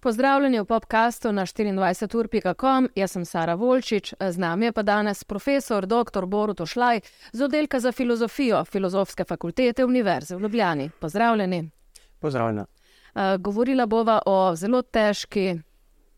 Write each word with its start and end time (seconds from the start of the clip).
Pozdravljeni 0.00 0.60
v 0.60 0.64
podkastu 0.64 1.32
na 1.32 1.46
24.com, 1.46 2.88
jaz 2.96 3.12
sem 3.12 3.24
Sara 3.24 3.54
Volčič, 3.54 4.14
z 4.30 4.38
nami 4.38 4.66
je 4.66 4.72
pa 4.72 4.82
danes 4.82 5.24
profesor 5.24 5.86
dr. 5.86 6.26
Borut 6.26 6.60
Ošlaj 6.60 7.00
z 7.32 7.42
oddelka 7.42 7.80
za 7.80 7.92
filozofijo 7.92 8.64
Filozofske 8.64 9.24
fakultete 9.24 9.84
Univerze 9.84 10.36
v 10.36 10.40
Ljubljani. 10.40 10.90
Pozdravljeni. 11.00 11.70
Pozdravljena. 12.18 12.66
Uh, 13.14 13.22
govorila 13.38 13.86
bova 13.86 14.22
o 14.26 14.56
zelo 14.56 14.82
težki, 14.82 15.60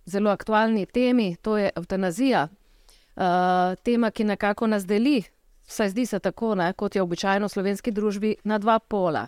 zelo 0.04 0.30
aktualni 0.30 0.86
temi, 0.86 1.36
to 1.36 1.56
je 1.56 1.70
eutanazija. 1.76 2.48
Uh, 3.16 3.22
tema, 3.82 4.10
ki 4.10 4.24
nekako 4.24 4.66
nas 4.66 4.86
deli, 4.86 5.22
vsaj 5.72 5.88
zdi 5.94 6.06
se 6.06 6.18
tako, 6.20 6.54
ne, 6.54 6.72
kot 6.72 6.96
je 6.96 7.02
običajno 7.02 7.48
v 7.48 7.52
slovenski 7.52 7.90
družbi, 7.90 8.36
na 8.44 8.58
dva 8.58 8.78
pola. 8.78 9.26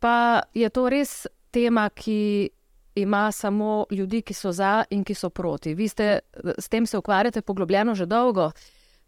Pa 0.00 0.42
je 0.54 0.68
to 0.70 0.88
res 0.88 1.26
tema, 1.50 1.88
ki 1.90 2.50
ima 2.98 3.32
samo 3.32 3.86
ljudi, 3.90 4.22
ki 4.22 4.34
so 4.34 4.52
za 4.52 4.84
in 4.90 5.04
ki 5.04 5.14
so 5.14 5.30
proti. 5.30 5.74
Vi 5.74 5.88
ste 5.88 6.18
s 6.58 6.68
tem 6.68 6.86
se 6.86 6.98
ukvarjate 6.98 7.42
poglobljeno 7.42 7.94
že 7.94 8.06
dolgo. 8.06 8.50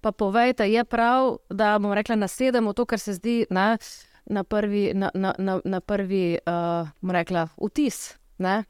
Pa 0.00 0.12
povejte, 0.12 0.64
je 0.70 0.84
prav, 0.84 1.36
da 1.50 1.78
bomo 1.78 1.94
rekli, 1.94 2.16
nasedemo 2.16 2.72
to, 2.72 2.84
kar 2.84 2.98
se 2.98 3.12
zdi 3.12 3.44
na, 3.50 3.78
na 4.26 4.44
prvi, 4.44 4.92
na, 4.94 5.10
na, 5.14 5.60
na 5.64 5.80
prvi 5.80 6.38
uh, 6.46 7.10
rekla, 7.12 7.48
vtis. 7.60 8.16
Ne? 8.38 8.64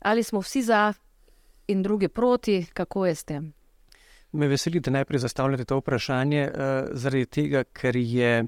Ali 0.00 0.22
smo 0.22 0.40
vsi 0.40 0.62
za 0.62 0.92
in 1.68 1.82
drugi 1.82 2.08
proti, 2.08 2.66
kako 2.74 3.06
je 3.06 3.14
s 3.14 3.24
tem? 3.24 3.52
Me 4.32 4.48
veseli, 4.48 4.80
da 4.80 4.90
najprej 4.90 5.18
zastavljate 5.18 5.64
to 5.64 5.78
vprašanje, 5.78 6.48
uh, 6.48 6.90
zaradi 6.96 7.26
tega, 7.26 7.64
ker 7.64 7.96
je 7.96 8.46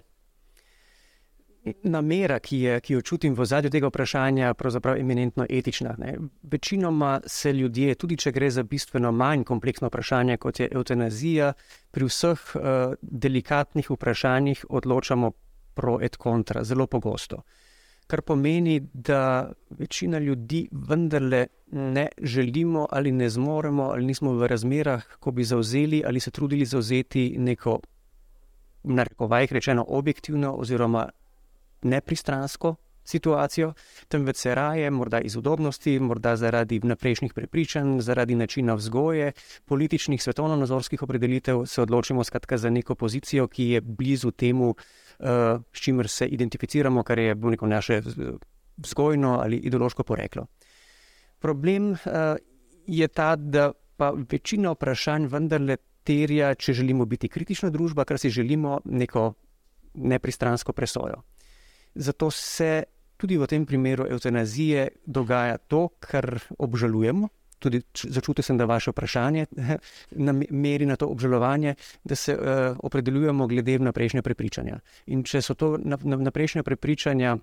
namera, 1.82 2.38
ki, 2.40 2.58
je, 2.60 2.80
ki 2.80 2.92
jo 2.92 3.02
čutim 3.02 3.34
v 3.34 3.44
zadju 3.48 3.70
tega 3.72 3.88
vprašanja, 3.88 4.54
pravzaprav 4.54 4.98
eminentno 5.00 5.46
etična. 5.48 5.94
Ne. 5.98 6.16
Večinoma 6.42 7.20
se 7.26 7.52
ljudje, 7.52 7.94
tudi 7.94 8.16
če 8.16 8.32
gre 8.32 8.50
za 8.50 8.62
bistveno 8.62 9.12
manj 9.12 9.44
kompleksno 9.48 9.88
vprašanje, 9.88 10.36
kot 10.36 10.60
je 10.60 10.68
eutanazija, 10.72 11.52
pri 11.90 12.08
vseh 12.08 12.44
uh, 12.54 12.96
delikatnih 13.00 13.90
vprašanjih 13.90 14.66
odločamo 14.68 15.32
pro 15.74 15.98
et 16.00 16.16
contra, 16.22 16.64
zelo 16.64 16.86
pogosto. 16.86 17.42
Kar 18.06 18.20
pomeni, 18.22 18.80
da 18.92 19.52
večina 19.70 20.18
ljudi 20.18 20.68
vendarle 20.88 21.46
ne 21.72 22.08
želimo 22.22 22.86
ali 22.90 23.12
ne 23.12 23.28
zmoremo, 23.28 23.82
ali 23.82 24.04
nismo 24.06 24.32
v 24.32 24.46
razmerah, 24.46 25.04
ko 25.20 25.30
bi 25.30 25.44
zauzeli 25.44 26.02
ali 26.06 26.20
se 26.20 26.30
trudili 26.30 26.64
zauzeti 26.64 27.34
neko, 27.38 27.80
na 28.82 29.02
rekovajih 29.02 29.52
rečeno, 29.52 29.84
objektivno 29.88 30.54
oziroma 30.54 31.08
nepristransko 31.82 32.74
temveč 34.08 34.36
se 34.36 34.54
raje, 34.54 34.90
morda 34.90 35.20
iz 35.20 35.36
udobnosti, 35.36 35.98
morda 36.00 36.36
zaradi 36.36 36.80
naprejšnjih 36.80 37.34
prepričanj, 37.34 38.00
zaradi 38.00 38.34
načina 38.34 38.74
vzgoje, 38.74 39.32
političnih, 39.64 40.22
svetovno-nazorskih 40.22 41.02
opredelitev, 41.02 41.66
se 41.66 41.82
odločimo 41.82 42.24
skratka 42.24 42.58
za 42.58 42.70
neko 42.70 42.94
pozicijo, 42.94 43.48
ki 43.48 43.64
je 43.64 43.80
blizu 43.80 44.30
temu, 44.30 44.74
uh, 45.18 45.62
s 45.72 45.80
čimer 45.80 46.08
se 46.08 46.26
identificiramo, 46.26 47.02
kar 47.02 47.18
je 47.18 47.34
neko 47.34 47.66
naše 47.66 48.00
vzgojno 48.76 49.38
ali 49.42 49.56
ideološko 49.56 50.02
poreklo. 50.02 50.46
Problem 51.38 51.90
uh, 51.92 51.98
je 52.86 53.08
ta, 53.08 53.36
da 53.36 53.72
pa 53.96 54.12
večina 54.30 54.72
vprašanj 54.72 55.26
vendarle 55.26 55.76
terja, 56.04 56.54
če 56.54 56.72
želimo 56.72 57.06
biti 57.08 57.28
kritična 57.28 57.70
družba, 57.70 58.04
ker 58.04 58.18
si 58.18 58.30
želimo 58.30 58.80
neko 58.84 59.32
nepristransko 59.94 60.72
presojo. 60.72 61.22
Zato 61.94 62.30
se 62.30 62.82
tudi 63.16 63.38
v 63.38 63.46
tem 63.46 63.66
primeru 63.66 64.06
eutanazije 64.10 64.88
dogaja 65.06 65.58
to, 65.58 65.88
kar 66.00 66.40
obžalujemo. 66.58 67.28
Tudi 67.64 67.80
začutil 67.94 68.44
sem, 68.44 68.58
da 68.60 68.68
vaše 68.68 68.92
vprašanje 68.92 69.46
meri 70.50 70.86
na 70.86 70.96
to 71.00 71.08
obžalovanje, 71.08 71.74
da 72.04 72.14
se 72.14 72.34
uh, 72.36 72.76
opredeljujemo 72.78 73.46
glede 73.48 73.78
na 73.78 73.92
prejšnje 73.92 74.22
prepričanja. 74.22 74.78
In 75.06 75.24
če 75.24 75.40
so 75.42 75.56
to 75.56 75.76
na, 75.80 75.96
na, 76.02 76.20
na 76.20 76.62
prepričanja 76.62 77.38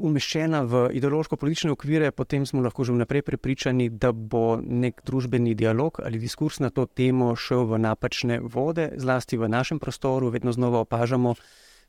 umeščena 0.00 0.62
v 0.64 0.82
ideološko-politične 0.96 1.70
okvire, 1.74 2.10
potem 2.10 2.46
smo 2.48 2.64
lahko 2.64 2.84
že 2.84 2.96
vnaprej 2.96 3.22
prepričani, 3.22 3.90
da 3.90 4.12
bo 4.12 4.56
nek 4.60 5.02
družbeni 5.06 5.54
dialog 5.54 6.00
ali 6.04 6.18
diskurs 6.18 6.58
na 6.60 6.70
to 6.70 6.86
temo 6.86 7.34
šel 7.36 7.66
v 7.68 7.78
napačne 7.84 8.40
vode, 8.40 8.90
zlasti 8.96 9.36
v 9.36 9.48
našem 9.48 9.78
prostoru, 9.78 10.32
vedno 10.32 10.52
znova 10.56 10.80
opažamo 10.86 11.34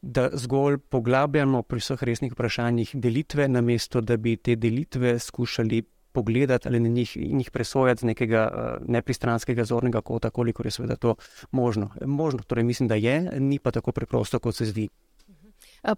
da 0.02 0.30
zgolj 0.34 0.78
poglabljamo 0.90 1.62
pri 1.62 1.80
vseh 1.80 2.04
resnih 2.04 2.32
vprašanjih 2.34 2.96
delitve, 2.98 3.48
namesto 3.48 4.02
da 4.02 4.18
bi 4.18 4.36
te 4.36 4.56
delitve 4.56 5.20
skušali 5.20 5.84
pogledati 6.12 6.68
ali 6.68 6.80
na 6.80 6.90
njih 6.90 7.18
in 7.18 7.40
jih 7.40 7.52
presojati 7.52 8.02
z 8.02 8.06
nekega 8.06 8.50
uh, 8.54 8.88
nepristranskega 8.88 9.64
zornega 9.64 10.02
kota, 10.02 10.30
koliko 10.30 10.64
je 10.64 10.72
seveda 10.72 10.96
to 10.96 11.16
možno. 11.52 11.90
Možno, 12.06 12.44
torej 12.48 12.64
mislim, 12.64 12.88
da 12.88 12.96
je, 12.96 13.32
ni 13.40 13.60
pa 13.60 13.72
tako 13.72 13.92
preprosto, 13.92 14.40
kot 14.40 14.56
se 14.56 14.66
zdi. 14.66 14.90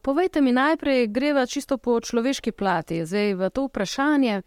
Povejte 0.01 0.41
mi 0.41 0.51
najprej, 0.51 1.07
greva 1.07 1.45
čisto 1.45 1.77
po 1.77 1.99
človeški 1.99 2.51
plati, 2.51 3.05
zdaj 3.05 3.33
v 3.33 3.49
to 3.49 3.65
vprašanje. 3.67 4.41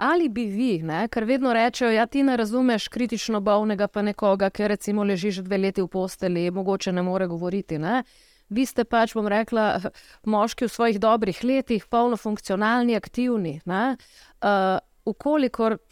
Ali 0.00 0.28
bi 0.28 0.46
vi, 0.48 0.78
ne, 0.82 1.08
ker 1.12 1.26
vedno 1.28 1.52
rečejo, 1.52 1.90
da 1.90 1.94
ja, 1.94 2.06
ti 2.06 2.22
ne 2.22 2.36
razumeš 2.36 2.88
kritično 2.88 3.40
bolnega, 3.44 3.88
pa 3.88 4.00
nekoga, 4.02 4.48
ki 4.50 4.68
recimo 4.72 5.04
leži 5.04 5.30
že 5.30 5.42
dve 5.44 5.58
leti 5.58 5.82
v 5.82 5.88
posteli, 5.92 6.50
mogoče 6.50 6.92
ne 6.92 7.02
more 7.02 7.26
govoriti. 7.26 7.78
Ne. 7.78 8.02
Vi 8.48 8.64
ste 8.66 8.84
pač, 8.88 9.12
bom 9.14 9.28
rekla, 9.28 9.92
moški 10.24 10.64
v 10.64 10.72
svojih 10.72 11.00
dobrih 11.00 11.44
letih, 11.44 11.84
polno 11.86 12.16
funkcionalni, 12.16 12.96
aktivni. 12.96 13.60
Uh, 13.66 14.80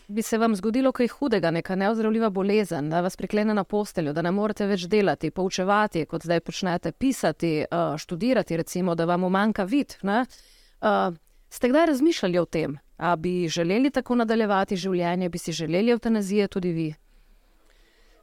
bi 0.09 0.23
se 0.23 0.39
vam 0.39 0.57
zgodilo 0.57 0.93
kaj 0.93 1.09
hudega, 1.09 1.51
neka 1.51 1.77
neozdravljiva 1.77 2.31
bolezen, 2.31 2.91
da 2.91 3.01
vas 3.01 3.17
priklene 3.17 3.55
na 3.55 3.65
posteljo, 3.65 4.13
da 4.13 4.23
ne 4.23 4.31
morete 4.31 4.67
več 4.67 4.87
delati, 4.87 5.31
poučevati, 5.31 6.05
kot 6.07 6.23
zdaj 6.25 6.41
počnete, 6.41 6.93
pisati, 6.93 7.65
uh, 7.65 7.97
študirati, 7.99 8.57
recimo, 8.57 8.95
da 8.95 9.05
vam 9.05 9.25
umanka 9.25 9.65
vid. 9.65 9.97
Uh, 10.03 11.17
ste 11.49 11.69
kdaj 11.69 11.87
razmišljali 11.87 12.39
o 12.39 12.45
tem? 12.45 12.79
A 12.97 13.17
bi 13.17 13.49
želeli 13.49 13.91
tako 13.91 14.15
nadaljevati 14.15 14.77
življenje, 14.77 15.29
bi 15.29 15.39
si 15.39 15.53
želeli 15.53 15.91
eutanazije 15.91 16.49
tudi 16.49 16.73
vi? 16.73 16.89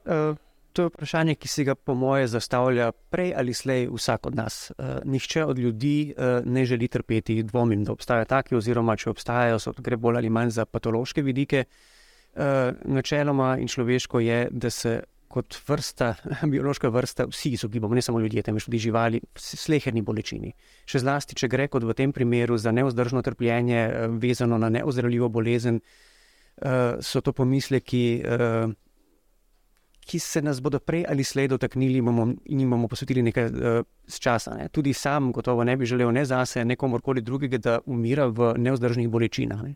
Uh, 0.04 0.36
To 0.76 0.82
je 0.82 0.88
vprašanje, 0.92 1.34
ki 1.40 1.48
se 1.48 1.64
ga, 1.64 1.74
po 1.74 1.94
moje, 1.96 2.26
zastavlja 2.28 2.90
prej 2.92 3.32
ali 3.36 3.54
slej 3.56 3.86
vsak 3.88 4.26
od 4.28 4.34
nas. 4.36 4.72
Uh, 4.76 4.98
nihče 5.08 5.44
od 5.44 5.58
ljudi 5.58 6.12
uh, 6.12 6.44
ne 6.44 6.64
želi 6.64 6.88
trpeti, 6.88 7.42
dvomim, 7.42 7.84
da 7.84 7.92
obstajajo 7.92 8.24
taki, 8.28 8.56
oziroma 8.58 8.96
če 8.96 9.08
obstajajo, 9.10 9.58
so 9.58 9.72
gre 9.78 9.96
bolj 9.96 10.20
ali 10.20 10.30
manj 10.30 10.52
za 10.58 10.66
patološke 10.68 11.22
vidike. 11.24 11.64
Uh, 12.36 12.76
načeloma 12.84 13.54
in 13.56 13.72
človeško 13.72 14.20
je, 14.20 14.48
da 14.50 14.70
se 14.70 15.00
kot 15.32 15.56
vrsta, 15.68 16.10
biološka 16.52 16.92
vrsta, 16.92 17.24
vsi 17.32 17.54
izogibamo, 17.56 17.94
ne 17.96 18.04
samo 18.04 18.20
ljudje, 18.20 18.42
temveč 18.42 18.68
tudi 18.68 18.78
živali, 18.78 19.20
sleherni 19.32 20.02
bolečini. 20.04 20.52
Še 20.84 21.00
zlasti, 21.06 21.38
če 21.40 21.48
gre 21.48 21.70
kot 21.72 21.88
v 21.88 21.96
tem 21.96 22.12
primeru 22.12 22.60
za 22.60 22.72
neozdržno 22.76 23.24
trpljenje, 23.24 23.80
vezano 24.20 24.60
na 24.60 24.68
neozdravljivo 24.76 25.32
bolezen, 25.32 25.80
uh, 25.80 27.00
so 27.00 27.24
to 27.24 27.32
pomisleki. 27.32 28.04
Ki 30.06 30.18
se 30.22 30.42
nas 30.42 30.60
bodo 30.62 30.78
prej 30.78 31.04
ali 31.08 31.24
slej 31.24 31.48
dotaknili 31.48 31.98
in 31.98 32.60
jim 32.60 32.70
bomo 32.70 32.88
posvetili 32.88 33.22
nekaj 33.22 33.44
uh, 33.44 33.84
časa. 34.20 34.54
Ne. 34.54 34.68
Tudi 34.68 34.92
sam 34.92 35.32
gotovo 35.32 35.64
ne 35.64 35.76
bi 35.76 35.86
želel 35.86 36.12
ne 36.12 36.24
zase, 36.24 36.64
ne 36.64 36.76
komorkoli 36.76 37.20
drugega, 37.20 37.58
da 37.58 37.78
umira 37.86 38.26
v 38.26 38.54
neozdržnih 38.58 39.08
bolečinah. 39.08 39.62
Ne. 39.62 39.74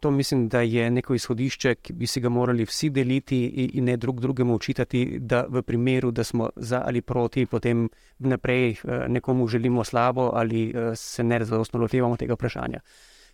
To 0.00 0.10
mislim, 0.10 0.48
da 0.48 0.60
je 0.60 0.90
neko 0.90 1.14
izhodišče, 1.14 1.74
ki 1.74 1.92
bi 1.92 2.06
si 2.06 2.20
ga 2.20 2.28
morali 2.28 2.64
vsi 2.64 2.90
deliti 2.90 3.44
in 3.74 3.84
ne 3.84 3.96
drug 3.96 4.20
drugemu 4.20 4.54
učitati, 4.54 5.18
da 5.20 5.44
v 5.48 5.62
primeru, 5.62 6.10
da 6.10 6.24
smo 6.24 6.50
za 6.56 6.82
ali 6.86 7.02
proti, 7.02 7.46
potem 7.46 7.88
naprej 8.18 8.70
uh, 8.70 9.06
nekomu 9.08 9.46
želimo 9.48 9.84
slabo 9.84 10.30
ali 10.34 10.72
uh, 10.74 10.92
se 10.94 11.24
ne 11.24 11.38
razvojno 11.38 11.80
lotevamo 11.80 12.16
tega 12.16 12.34
vprašanja. 12.34 12.80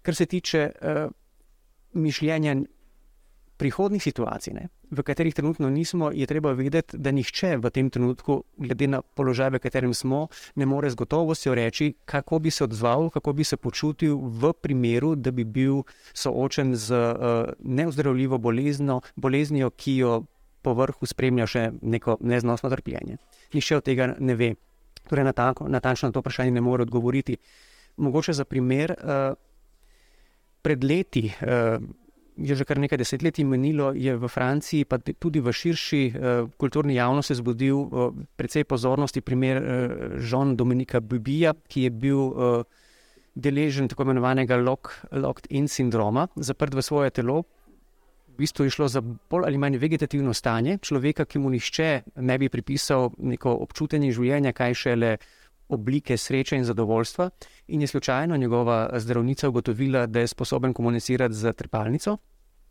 Kar 0.02 0.14
se 0.14 0.26
tiče 0.26 0.70
uh, 0.82 1.10
mišljenja 1.92 2.56
prihodnih 3.56 4.02
situacij, 4.02 4.54
ne, 4.54 4.68
v 4.90 5.02
katerih 5.02 5.34
trenutno 5.34 5.70
nismo, 5.70 6.10
je 6.10 6.26
treba 6.26 6.52
vedeti, 6.52 6.98
da 6.98 7.10
nihče 7.14 7.56
v 7.62 7.70
tem 7.70 7.90
trenutku, 7.90 8.42
glede 8.58 8.88
na 8.90 9.00
položaj, 9.02 9.50
v 9.54 9.62
katerem 9.62 9.94
smo, 9.94 10.28
ne 10.54 10.66
more 10.66 10.90
z 10.90 10.98
gotovostjo 10.98 11.54
reči, 11.54 11.94
kako 12.04 12.38
bi 12.38 12.50
se 12.50 12.64
odzval, 12.64 13.10
kako 13.10 13.32
bi 13.32 13.44
se 13.44 13.56
počutil 13.56 14.18
v 14.18 14.52
primeru, 14.52 15.14
da 15.14 15.30
bi 15.30 15.44
bil 15.44 15.82
soočen 16.12 16.74
z 16.76 16.90
uh, 16.94 17.54
neozdravljivo 17.58 18.38
bolezno, 18.38 19.00
boleznijo, 19.16 19.70
ki 19.70 19.96
jo 19.96 20.24
po 20.62 20.74
vrhu 20.74 21.06
spremlja 21.06 21.46
še 21.46 21.64
neko 21.82 22.18
neznosno 22.20 22.70
trpljenje. 22.72 23.18
Nihče 23.54 23.76
od 23.76 23.84
tega 23.84 24.14
ne 24.18 24.34
ve. 24.34 24.54
Torej, 25.04 25.26
natančno 25.28 26.08
na 26.08 26.12
to 26.12 26.22
vprašanje 26.24 26.50
ne 26.50 26.62
more 26.64 26.82
odgovoriti. 26.82 27.36
Mogoče 27.96 28.32
za 28.32 28.44
primer, 28.48 28.96
uh, 28.96 29.36
pred 30.62 30.84
leti. 30.84 31.28
Uh, 31.28 31.84
je 32.36 32.54
že 32.54 32.64
kar 32.64 32.78
nekaj 32.78 32.98
desetletij 32.98 33.44
menilo, 33.44 33.92
je 33.94 34.16
v 34.16 34.28
Franciji, 34.28 34.84
pa 34.84 34.98
tudi 34.98 35.40
v 35.40 35.52
širši 35.52 36.02
uh, 36.10 36.48
kulturni 36.58 36.94
javnosti, 36.94 37.34
zbudil 37.34 37.78
uh, 37.78 38.10
precej 38.36 38.64
pozornosti 38.64 39.20
primer 39.20 39.56
uh, 39.62 39.66
Žona 40.18 40.54
Dominika 40.54 41.00
Bibija, 41.00 41.54
ki 41.68 41.86
je 41.86 41.90
bil 41.90 42.18
uh, 42.18 42.64
deležen 43.34 43.88
tako 43.88 44.06
imenovanega 44.06 44.56
locked-in 44.58 45.68
sindroma, 45.68 46.28
zaprt 46.36 46.74
v 46.74 46.82
svoje 46.82 47.10
telo. 47.10 47.44
V 48.34 48.42
bistvu 48.42 48.66
je 48.66 48.74
šlo 48.74 48.88
za 48.90 48.98
bolj 49.00 49.46
ali 49.46 49.58
manj 49.58 49.78
vegetativno 49.78 50.34
stanje 50.34 50.78
človeka, 50.82 51.24
ki 51.24 51.38
mu 51.38 51.50
nišče 51.54 52.18
ne 52.18 52.38
bi 52.38 52.50
pripisal 52.50 53.12
neko 53.18 53.54
občutenje 53.62 54.10
življenja, 54.10 54.50
kaj 54.52 54.74
šele 54.74 55.16
oblike 55.74 56.16
sreče 56.16 56.56
in 56.56 56.64
zadovoljstva, 56.64 57.30
in 57.66 57.80
je 57.80 57.86
slučajno 57.86 58.36
njegova 58.36 58.90
zdravnica 58.98 59.48
ugotovila, 59.48 60.06
da 60.06 60.20
je 60.20 60.26
sposoben 60.26 60.72
komunicirati 60.72 61.34
z 61.34 61.52
trpalnico. 61.52 62.16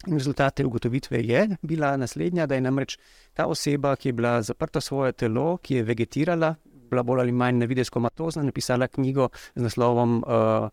In 0.08 0.14
rezultat 0.14 0.56
te 0.56 0.66
ugotovitve 0.66 1.22
je 1.24 1.48
bila 1.62 1.98
naslednja, 1.98 2.46
da 2.46 2.56
je 2.56 2.62
namreč 2.62 2.98
ta 3.34 3.46
oseba, 3.48 3.96
ki 3.96 4.10
je 4.10 4.14
bila 4.14 4.42
zaprta 4.42 4.80
v 4.80 4.84
svoje 4.84 5.12
telo, 5.12 5.58
ki 5.58 5.76
je 5.76 5.84
vegetirala, 5.84 6.56
bila 6.90 7.04
bolj 7.04 7.22
ali 7.22 7.32
manj 7.32 7.58
nevidesko 7.64 8.00
matozna, 8.00 8.44
napisala 8.44 8.88
knjigo 8.88 9.30
z 9.56 9.62
naslovom 9.62 10.18
uh, 10.28 10.70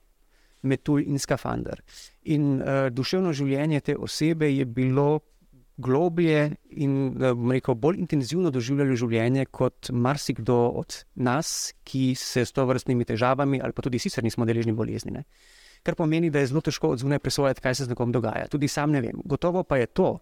Metul 0.63 1.01
in 1.07 1.19
Skafander. 1.19 1.81
In 2.23 2.59
uh, 2.59 2.89
duševno 2.91 3.33
življenje 3.33 3.81
te 3.81 3.97
osebe 3.97 4.51
je 4.51 4.65
bilo 4.65 5.21
globlje 5.81 6.51
in 6.71 7.17
rekel, 7.51 7.75
bolj 7.75 7.99
intenzivno 8.03 8.53
doživljali 8.55 8.97
življenje 8.97 9.47
kot 9.51 9.91
marsikdo 9.93 10.59
od 10.83 11.01
nas, 11.15 11.73
ki 11.85 12.15
se 12.19 12.45
s 12.45 12.55
to 12.57 12.67
vrstnimi 12.69 13.09
težavami 13.09 13.61
ali 13.61 13.77
pa 13.77 13.83
tudi 13.83 13.99
sicer 13.99 14.25
nismo 14.25 14.47
deležni 14.49 14.77
bolezni. 14.77 15.17
Ne. 15.19 15.25
Kar 15.83 15.97
pomeni, 15.97 16.31
da 16.31 16.43
je 16.43 16.51
zelo 16.51 16.61
težko 16.61 16.93
odzune 16.95 17.19
presojati, 17.19 17.63
kaj 17.65 17.75
se 17.75 17.87
z 17.87 17.95
nekom 17.95 18.13
dogaja. 18.13 18.49
Tudi 18.53 18.69
sam 18.69 18.93
ne 18.93 19.01
vem. 19.01 19.23
Gotovo 19.25 19.65
pa 19.65 19.81
je 19.81 19.89
to, 19.89 20.19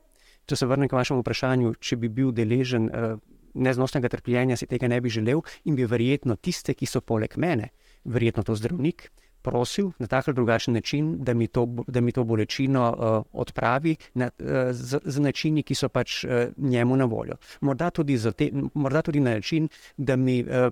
če 0.46 0.56
se 0.56 0.68
vrnem 0.70 0.88
k 0.88 0.96
vašemu 0.96 1.24
vprašanju, 1.24 1.74
če 1.82 1.98
bi 1.98 2.08
bil 2.08 2.30
deležen 2.32 2.86
uh, 2.88 3.18
neznosnega 3.58 4.08
trpljenja, 4.12 4.56
si 4.56 4.68
tega 4.70 4.88
ne 4.88 5.00
bi 5.02 5.10
želel 5.10 5.42
in 5.66 5.76
bi 5.76 5.86
verjetno 5.88 6.36
tiste, 6.36 6.74
ki 6.78 6.86
so 6.86 7.02
poleg 7.02 7.34
mene, 7.36 7.72
verjetno 8.06 8.44
to 8.46 8.54
zdravnik, 8.54 9.08
prosil 9.48 9.92
na 9.98 10.06
tak 10.06 10.28
ali 10.28 10.34
drugačen 10.36 10.74
način, 10.74 11.14
da 11.24 11.34
mi 11.34 11.46
to, 11.46 11.64
da 11.86 12.00
mi 12.00 12.12
to 12.12 12.24
bolečino 12.24 12.84
uh, 12.90 13.40
odpravi 13.40 13.96
na, 14.14 14.30
uh, 14.38 14.46
z, 14.72 15.00
z 15.04 15.24
načini, 15.24 15.64
ki 15.64 15.74
so 15.74 15.88
pač 15.88 16.24
uh, 16.24 16.52
njemu 16.56 16.96
na 16.96 17.08
voljo. 17.08 17.38
Morda 17.60 17.90
tudi, 17.90 18.18
te, 18.36 18.50
morda 18.74 19.02
tudi 19.02 19.20
na 19.20 19.38
način, 19.38 19.68
da 19.96 20.16
mi 20.16 20.42
uh, 20.42 20.68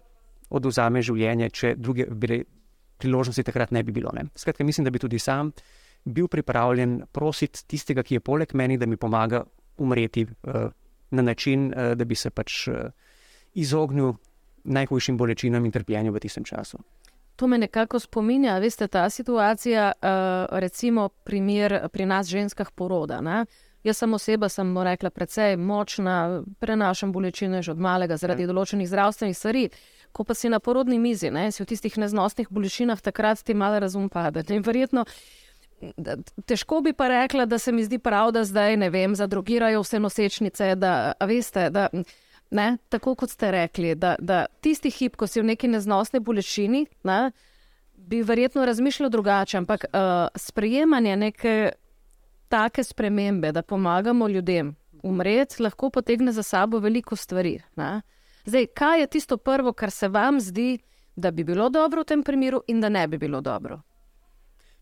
oduzame 0.51 1.03
življenje, 1.03 1.51
če 1.51 1.75
druge 1.79 2.07
bile 2.11 2.43
priložnosti 3.01 3.45
takrat 3.45 3.73
ne 3.73 3.83
bi 3.83 3.93
bilo. 3.93 4.13
Ne. 4.15 4.29
Skratka, 4.37 4.65
mislim, 4.65 4.85
da 4.85 4.91
bi 4.91 5.01
tudi 5.01 5.19
sam 5.19 5.53
bil 6.05 6.29
pripravljen 6.29 7.01
prositi 7.13 7.65
tistega, 7.67 8.05
ki 8.07 8.19
je 8.19 8.25
poleg 8.25 8.55
meni, 8.55 8.79
da 8.79 8.87
mi 8.87 8.97
pomaga 8.97 9.43
umreti 9.83 10.27
uh, 10.27 10.69
na 11.11 11.23
način, 11.23 11.73
uh, 11.73 11.95
da 11.99 12.05
bi 12.05 12.15
se 12.15 12.31
pač 12.31 12.69
uh, 12.69 12.87
izognil 13.55 14.15
najhujšim 14.65 15.17
bolečinam 15.17 15.65
in 15.65 15.73
trpljenju 15.73 16.13
v 16.13 16.23
tistem 16.23 16.45
času. 16.45 16.79
To 17.37 17.47
me 17.47 17.59
nekako 17.59 17.99
spominja, 18.01 18.59
veste, 18.59 18.89
ta 18.89 19.11
situacija, 19.11 19.93
uh, 19.93 20.59
recimo 20.59 21.09
primer 21.09 21.89
pri 21.93 22.07
nas 22.07 22.27
ženskah 22.27 22.71
poroda. 22.71 23.21
Ne? 23.21 23.45
Jaz 23.85 24.01
sem 24.03 24.15
oseba, 24.15 24.49
sem 24.49 24.73
rekla, 24.83 25.11
precej 25.11 25.57
močna, 25.57 26.43
prenašam 26.59 27.13
bolečine 27.13 27.63
že 27.63 27.71
od 27.71 27.79
malega 27.81 28.17
zaradi 28.17 28.43
ja. 28.43 28.51
določenih 28.51 28.89
zdravstvenih 28.89 29.37
stvari. 29.37 29.69
Ko 30.17 30.25
pa 30.25 30.35
si 30.35 30.49
na 30.49 30.59
porodni 30.59 30.99
mizi, 30.99 31.31
ne, 31.31 31.51
si 31.53 31.63
v 31.63 31.69
tistih 31.69 31.99
neznosnih 32.01 32.49
bolečinah, 32.51 33.01
takrat 33.05 33.45
ti 33.45 33.55
malo 33.55 33.79
razum 33.85 34.09
pade. 34.09 34.43
In 34.51 34.65
verjetno, 34.65 35.05
težko 36.49 36.81
bi 36.81 36.95
pa 36.97 37.09
rekla, 37.13 37.45
da 37.47 37.59
se 37.59 37.73
mi 37.73 37.85
zdi 37.85 37.99
prav, 37.99 38.33
da 38.33 38.45
zdaj 38.49 38.77
ne 38.81 38.91
vem, 38.91 39.15
zadrugirajo 39.15 39.85
vse 39.85 40.01
nosečnice, 40.01 40.73
da 40.81 41.13
veste. 41.21 41.69
Da, 41.71 41.89
ne, 42.51 42.77
tako 42.89 43.15
kot 43.15 43.31
ste 43.31 43.51
rekli, 43.51 43.95
da, 43.95 44.15
da 44.19 44.47
tisti 44.61 44.91
hip, 44.91 45.17
ko 45.17 45.27
si 45.27 45.41
v 45.41 45.51
neki 45.53 45.69
neznosni 45.69 46.21
bolečini, 46.21 46.87
ne, 47.05 47.31
bi 47.97 48.23
verjetno 48.23 48.65
razmišljal 48.67 49.11
drugače, 49.11 49.57
ampak 49.59 49.85
uh, 49.85 50.29
sprejemanje 50.37 51.17
neke 51.17 51.73
take 52.49 52.85
spremembe, 52.85 53.53
da 53.53 53.63
pomagamo 53.63 54.29
ljudem 54.29 54.77
umreti, 55.03 55.63
lahko 55.63 55.91
potegne 55.91 56.33
za 56.33 56.43
sabo 56.43 56.79
veliko 56.79 57.17
stvari. 57.17 57.59
Ne. 57.77 58.03
Zdaj, 58.45 58.67
kaj 58.67 59.01
je 59.01 59.07
tisto 59.07 59.37
prvo, 59.37 59.73
kar 59.73 59.91
se 59.91 60.09
vam 60.09 60.41
zdi, 60.41 60.79
da 61.17 61.31
bi 61.31 61.45
bilo 61.45 61.69
dobro 61.69 62.03
v 62.03 62.05
tem 62.05 62.23
primeru 62.23 62.63
in 62.67 62.81
da 62.81 62.89
ne 62.89 63.09
bi 63.09 63.19
bilo 63.19 63.41
dobro? 63.41 63.81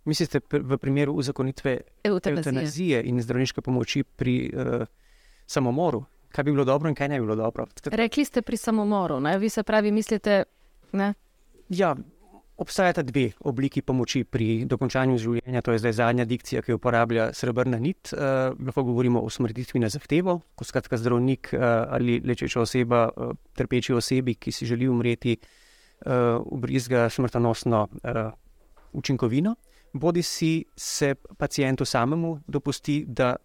Mislite 0.04 0.40
v 0.52 0.78
primeru 0.78 1.12
uzakonitve 1.12 1.80
eutanazije 2.04 3.02
in 3.04 3.22
zdravniške 3.22 3.62
pomoči 3.62 4.02
pri 4.02 4.52
uh, 4.52 4.86
samomoru? 5.46 6.04
Kaj 6.34 6.44
bi 6.44 6.52
bilo 6.52 6.64
dobro 6.64 6.90
in 6.90 6.94
kaj 6.98 7.08
ne 7.08 7.20
bi 7.20 7.26
bilo 7.26 7.36
dobro. 7.36 7.66
Rekli 7.84 8.24
ste 8.24 8.42
pri 8.42 8.56
samomoru, 8.56 9.20
ne? 9.20 9.38
vi 9.38 9.48
se 9.48 9.62
pravi, 9.62 9.92
mislite. 9.92 10.42
Ne? 10.92 11.14
Ja, 11.68 11.94
obstajata 12.56 13.02
dve 13.02 13.30
obliki 13.40 13.82
pomoči 13.82 14.24
pri 14.24 14.64
dokončanju 14.70 15.18
življenja. 15.18 15.62
To 15.62 15.74
je 15.74 15.82
zdaj 15.82 15.94
zadnja 15.98 16.26
dikcija, 16.28 16.62
ki 16.62 16.74
jo 16.74 16.78
uporablja 16.78 17.28
srebrna 17.34 17.78
nit. 17.82 18.12
Uh, 18.12 18.54
lahko 18.58 18.84
govorimo 18.86 19.22
o 19.22 19.30
smrtitvi 19.30 19.82
na 19.82 19.90
zahtevo, 19.90 20.40
ko 20.54 20.66
skratka 20.66 20.98
zdravnik 20.98 21.52
uh, 21.54 21.64
ali 21.94 22.20
lečeča 22.24 22.62
oseba, 22.62 23.06
uh, 23.10 23.34
trpeči 23.54 23.94
osebi, 23.94 24.34
ki 24.34 24.52
si 24.52 24.66
želi 24.70 24.88
umreti, 24.90 25.36
uh, 25.38 26.42
ubrizga 26.46 27.08
smrtonosno 27.10 27.86
uh, 27.90 28.22
učinkovino. 28.92 29.54
Bodi 29.94 30.22
si 30.22 30.64
se 30.76 31.14
pacijentu 31.38 31.84
samemu 31.84 32.40
dopusti, 32.46 33.04
da 33.06 33.36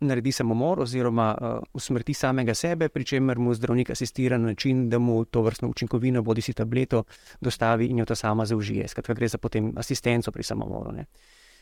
naredi 0.00 0.32
samomor 0.32 0.80
oziroma 0.80 1.34
uh, 1.40 1.58
usmrti 1.72 2.14
samega 2.14 2.54
sebe, 2.54 2.88
pri 2.88 3.04
čemer 3.04 3.38
mu 3.38 3.54
zdravnik 3.54 3.90
asistira 3.90 4.38
na 4.38 4.46
način, 4.46 4.88
da 4.90 4.98
mu 4.98 5.24
to 5.24 5.42
vrstno 5.42 5.68
učinkovino, 5.68 6.22
bodi 6.22 6.40
si 6.40 6.52
tableto, 6.52 7.04
dostavi 7.40 7.86
in 7.86 7.98
jo 7.98 8.04
ta 8.04 8.14
sama 8.14 8.46
zaužije. 8.46 8.88
Skratka, 8.88 9.14
gre 9.14 9.28
za 9.28 9.38
potem 9.38 9.72
asistenco 9.76 10.32
pri 10.32 10.42
samomoru. 10.42 10.92
Ne. 10.92 11.06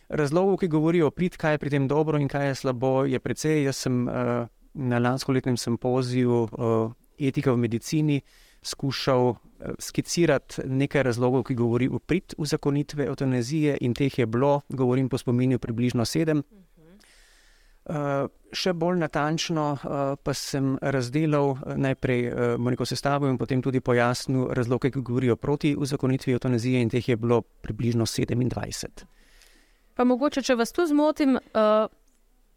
Razlogov, 0.08 0.56
ki 0.56 0.68
govorijo 0.68 1.06
o 1.06 1.10
prid, 1.10 1.36
kaj 1.36 1.54
je 1.54 1.58
pri 1.58 1.70
tem 1.70 1.88
dobro 1.88 2.18
in 2.18 2.28
kaj 2.28 2.48
je 2.48 2.54
slabo, 2.54 3.04
je 3.04 3.20
precej. 3.20 3.62
Jaz 3.64 3.76
sem 3.86 4.08
uh, 4.08 4.46
na 4.74 4.98
lanskoletnem 4.98 5.56
simpoziju 5.56 6.42
uh, 6.42 6.92
etika 7.18 7.52
v 7.52 7.56
medicini 7.56 8.20
skušal 8.62 9.28
uh, 9.28 9.38
skicirati 9.78 10.66
nekaj 10.66 11.02
razlogov, 11.02 11.44
ki 11.44 11.54
govorijo 11.54 11.96
o 11.96 11.98
prid 11.98 12.34
uzakonitve 12.38 13.06
eutanazije 13.06 13.78
in 13.80 13.94
teh 13.94 14.18
je 14.18 14.26
bilo, 14.26 14.60
govorim 14.68 15.08
po 15.08 15.18
spominju, 15.18 15.58
približno 15.58 16.04
sedem. 16.04 16.38
Uh, 16.38 16.63
še 18.54 18.72
bolj 18.72 18.96
natančno 18.96 19.64
uh, 19.74 19.80
pa 20.16 20.34
sem 20.34 20.78
razdelil 20.80 21.50
uh, 21.52 21.74
najprej 21.76 22.56
neko 22.58 22.86
sestavo 22.88 23.28
in 23.28 23.36
potem 23.38 23.62
tudi 23.62 23.80
pojasnil 23.80 24.46
razloge, 24.56 24.90
ki 24.90 25.02
govorijo 25.04 25.36
proti 25.36 25.74
uzakonitvi 25.76 26.32
eutanazije, 26.32 26.80
in 26.80 26.88
teh 26.90 27.08
je 27.08 27.16
bilo 27.16 27.42
približno 27.42 28.06
27. 28.06 29.04
Pa 29.94 30.04
mogoče, 30.04 30.42
če 30.42 30.56
vas 30.58 30.72
tu 30.72 30.86
zmotim, 30.86 31.36
uh, 31.36 31.86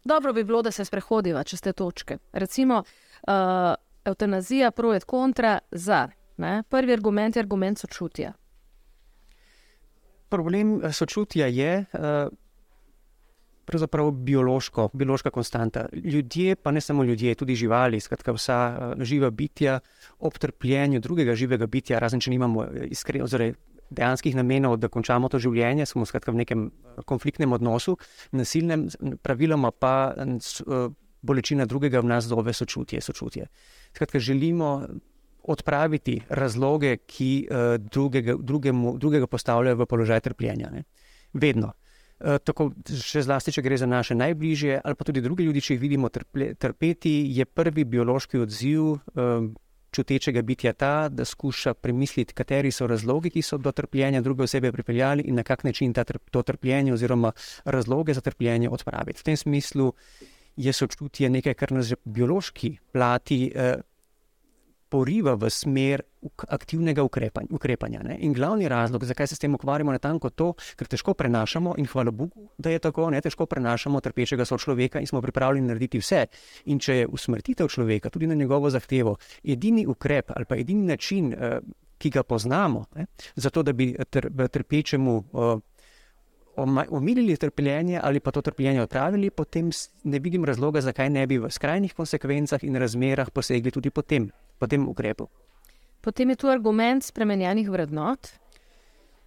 dobro 0.04 0.32
bi 0.32 0.44
bilo, 0.44 0.62
da 0.62 0.70
se 0.70 0.84
sprehodiva 0.84 1.44
čez 1.44 1.60
te 1.60 1.72
točke. 1.72 2.18
Recimo, 2.32 2.82
uh, 2.82 3.74
eutanazija, 4.04 4.70
projekt 4.70 5.06
kontra 5.06 5.58
za. 5.70 6.08
Ne? 6.36 6.62
Prvi 6.68 6.92
argument 6.92 7.36
je 7.36 7.40
argument 7.40 7.78
sočutja. 7.78 8.32
Problem 10.28 10.80
sočutja 10.92 11.46
je. 11.46 11.84
Uh, 11.92 12.32
pravzaprav 13.68 14.10
biološko, 14.10 14.88
biološka 14.96 15.30
konstanta. 15.30 15.86
Ljudje, 15.92 16.56
pa 16.56 16.72
ne 16.72 16.80
samo 16.80 17.04
ljudje, 17.04 17.34
tudi 17.38 17.54
živali, 17.54 18.00
skratka 18.00 18.32
vsa 18.32 18.58
uh, 18.68 19.02
živa 19.04 19.30
bitja, 19.30 19.80
ob 20.18 20.38
trpljenju 20.40 21.00
drugega 21.04 21.36
živega 21.36 21.66
bitja, 21.66 22.00
razen 22.00 22.20
če 22.24 22.32
nimamo 22.32 22.64
eh, 22.64 22.88
iskrenih, 22.96 23.24
oziroma 23.28 23.56
dejanskih 23.90 24.36
namenov, 24.36 24.76
da 24.76 24.88
končamo 24.92 25.28
to 25.32 25.38
življenje, 25.40 25.86
smo 25.88 26.04
v 26.04 26.34
nekem 26.36 26.66
eh, 26.68 27.02
konfliktnem 27.08 27.52
odnosu, 27.52 27.96
nasilnem, 28.32 28.88
praviloma 29.22 29.70
pa 29.72 30.14
bolečina 31.22 31.66
drugega 31.66 32.00
v 32.00 32.06
nas 32.06 32.24
zove 32.24 32.52
sočutje. 32.52 33.00
sočutje. 33.00 33.46
Skratka, 33.92 34.18
želimo. 34.18 34.86
Odpraviti 35.48 36.18
razloge, 36.28 36.98
ki 37.08 37.48
uh, 37.48 37.80
drugega, 37.80 38.34
drugemu, 38.36 38.98
drugega 38.98 39.26
postavljajo 39.26 39.76
v 39.76 39.86
položaj 39.88 40.20
trpljenja. 40.20 40.68
Ne. 40.70 40.82
Vedno. 41.32 41.70
Eh, 42.18 42.40
tako, 42.42 42.72
še 42.82 43.22
zlasti, 43.22 43.52
če 43.54 43.62
gre 43.62 43.76
za 43.78 43.86
naše 43.86 44.16
najbližje, 44.18 44.80
ali 44.82 44.98
pa 44.98 45.06
tudi 45.06 45.22
druge 45.22 45.44
ljudi, 45.46 45.62
če 45.62 45.76
jih 45.76 45.82
vidimo 45.84 46.08
trple, 46.10 46.50
trpeti, 46.58 47.12
je 47.30 47.44
prvi 47.46 47.84
biološki 47.86 48.40
odziv 48.42 48.88
um, 49.14 49.52
čutečega 49.94 50.42
bitja 50.42 50.72
ta, 50.74 51.06
da 51.14 51.22
skuša 51.22 51.76
premisliti, 51.78 52.34
kateri 52.34 52.72
so 52.74 52.88
razlogi, 52.90 53.30
ki 53.36 53.44
so 53.46 53.60
do 53.62 53.70
trpljenja 53.70 54.24
druge 54.26 54.48
osebe 54.48 54.72
pripeljali 54.74 55.28
in 55.30 55.38
na 55.38 55.44
kak 55.46 55.62
način 55.62 55.94
ta, 55.94 56.02
to 56.04 56.42
trpljenje 56.42 56.96
oziroma 56.96 57.30
razloge 57.64 58.18
za 58.18 58.24
trpljenje 58.26 58.66
odpraviti. 58.68 59.22
V 59.22 59.28
tem 59.30 59.38
smislu 59.38 59.92
je 60.58 60.74
sočutje 60.74 61.30
nekaj, 61.30 61.54
kar 61.54 61.72
nas 61.78 61.86
že 61.86 62.02
biološki 62.02 62.74
plati. 62.92 63.44
Uh, 63.54 63.78
poriva 64.88 65.34
v 65.34 65.50
smer 65.50 66.02
aktivnega 66.48 67.02
ukrepanja. 67.02 67.48
ukrepanja 67.50 68.00
in 68.18 68.32
glavni 68.32 68.68
razlog, 68.68 69.04
zakaj 69.04 69.26
se 69.26 69.34
s 69.34 69.38
tem 69.38 69.54
ukvarjamo, 69.54 69.92
je 69.92 69.98
tanko 69.98 70.30
to, 70.30 70.52
ker 70.76 70.86
težko 70.86 71.14
prenašamo 71.14 71.74
in 71.78 71.86
hvala 71.86 72.10
Bogu, 72.10 72.48
da 72.58 72.70
je 72.70 72.78
tako, 72.78 73.10
ne 73.10 73.20
težko 73.20 73.46
prenašamo 73.46 74.00
trpečega 74.00 74.44
sočloveka 74.44 75.00
in 75.00 75.06
smo 75.06 75.22
pripravljeni 75.22 75.66
narediti 75.66 75.98
vse. 75.98 76.26
In 76.64 76.78
če 76.78 76.96
je 76.96 77.06
usmrtitev 77.06 77.68
človeka 77.68 78.10
tudi 78.10 78.26
na 78.26 78.34
njegovo 78.34 78.70
zahtevo 78.70 79.16
edini 79.44 79.86
ukrep 79.86 80.30
ali 80.36 80.44
pa 80.44 80.56
edini 80.56 80.86
način, 80.86 81.32
eh, 81.32 81.60
ki 81.98 82.10
ga 82.10 82.22
poznamo, 82.22 82.84
ne, 82.94 83.06
zato 83.34 83.62
da 83.62 83.72
bi 83.72 83.94
tr, 84.10 84.28
trpečemu. 84.48 85.24
Omilili 86.58 87.36
trpljenje 87.36 88.00
ali 88.02 88.20
pa 88.20 88.30
to 88.30 88.42
trpljenje 88.42 88.82
odpravili, 88.82 89.30
potem 89.30 89.70
ne 90.04 90.18
vidim 90.18 90.44
razloga, 90.44 90.80
zakaj 90.80 91.10
ne 91.10 91.26
bi 91.26 91.38
v 91.38 91.50
skrajnih 91.50 91.94
konsekvencah 91.94 92.64
in 92.64 92.76
razmerah 92.76 93.30
posegli 93.30 93.70
tudi 93.70 93.90
po 93.90 94.02
tem, 94.02 94.30
po 94.58 94.66
tem 94.66 94.88
ukrepu. 94.88 95.28
Potem 96.00 96.30
je 96.30 96.36
tu 96.36 96.48
argument 96.48 97.04
spremenjenih 97.04 97.70
vrednot. 97.70 98.28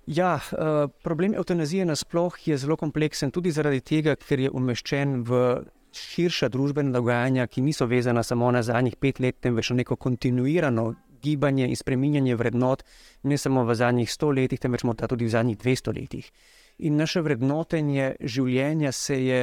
Ja, 0.07 0.35
eh, 0.35 0.87
problem 1.03 1.33
eutanazije 1.33 1.85
nasplošno 1.85 2.51
je 2.51 2.57
zelo 2.57 2.75
kompleksen, 2.75 3.31
tudi 3.31 3.51
zaradi 3.51 3.79
tega, 3.81 4.15
ker 4.15 4.39
je 4.39 4.49
umeščen 4.51 5.23
v 5.23 5.61
širša 5.91 6.49
družbena 6.49 6.91
dogajanja, 6.91 7.47
ki 7.47 7.61
niso 7.61 7.85
vezana 7.85 8.23
samo 8.23 8.51
na 8.51 8.63
zadnjih 8.63 8.95
pet 8.95 9.19
let, 9.19 9.39
temveč 9.39 9.69
na 9.69 9.75
neko 9.75 9.95
kontinuirano 9.95 10.95
gibanje 11.21 11.67
in 11.67 11.75
spreminjanje 11.75 12.35
vrednot, 12.35 12.83
ne 13.23 13.37
samo 13.37 13.63
v 13.63 13.75
zadnjih 13.75 14.11
sto 14.11 14.31
letih, 14.31 14.59
temveč 14.59 14.83
morda 14.83 15.07
tudi 15.07 15.25
v 15.25 15.29
zadnjih 15.29 15.57
dvesto 15.57 15.91
letih 15.91 16.31
in 16.81 16.97
naše 16.97 17.21
vrednotenje 17.21 18.15
življenja 18.19 18.91
se 18.91 19.17
je 19.25 19.41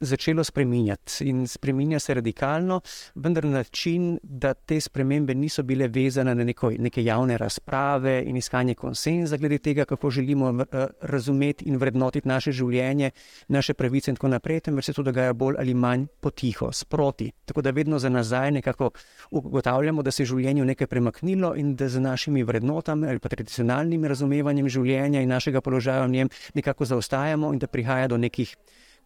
začelo 0.00 0.44
spreminjati 0.44 1.24
in 1.28 1.46
spreminja 1.46 1.98
se 1.98 2.14
radikalno, 2.14 2.80
vendar 3.14 3.44
na 3.44 3.50
način, 3.50 4.18
da 4.22 4.54
te 4.54 4.80
spremembe 4.80 5.34
niso 5.34 5.62
bile 5.62 5.88
vezane 5.88 6.34
na 6.34 6.44
neko, 6.44 6.70
neke 6.78 7.04
javne 7.04 7.38
razprave 7.38 8.22
in 8.26 8.36
iskanje 8.36 8.74
konsenza 8.74 9.36
glede 9.36 9.58
tega, 9.58 9.84
kako 9.84 10.10
želimo 10.10 10.50
uh, 10.50 10.64
razumeti 11.00 11.64
in 11.64 11.76
vrednotiti 11.76 12.28
naše 12.28 12.52
življenje, 12.52 13.10
naše 13.48 13.74
pravice 13.74 14.10
in 14.10 14.16
tako 14.16 14.28
naprej, 14.28 14.60
temveč 14.60 14.84
se 14.84 14.92
to 14.92 15.02
dogaja 15.02 15.32
bolj 15.32 15.56
ali 15.58 15.74
manj 15.74 16.06
potiho, 16.20 16.72
sproti. 16.72 17.30
Tako 17.44 17.62
da 17.62 17.70
vedno 17.70 17.98
za 17.98 18.08
nazaj 18.08 18.50
nekako 18.50 18.90
ugotavljamo, 19.30 20.02
da 20.02 20.10
se 20.10 20.22
je 20.22 20.26
življenje 20.26 20.64
nekaj 20.64 20.86
premaknilo 20.86 21.54
in 21.56 21.74
da 21.76 21.88
z 21.88 22.00
našimi 22.00 22.42
vrednotami 22.42 23.08
ali 23.08 23.18
pa 23.18 23.28
tradicionalnim 23.28 24.04
razumevanjem 24.04 24.68
življenja 24.68 25.20
in 25.20 25.28
našega 25.28 25.60
položaja 25.60 26.04
v 26.06 26.10
njem 26.10 26.28
nekako 26.54 26.84
zaostajamo 26.84 27.52
in 27.52 27.58
da 27.58 27.66
prihaja 27.66 28.08
do 28.08 28.16
nekih 28.16 28.56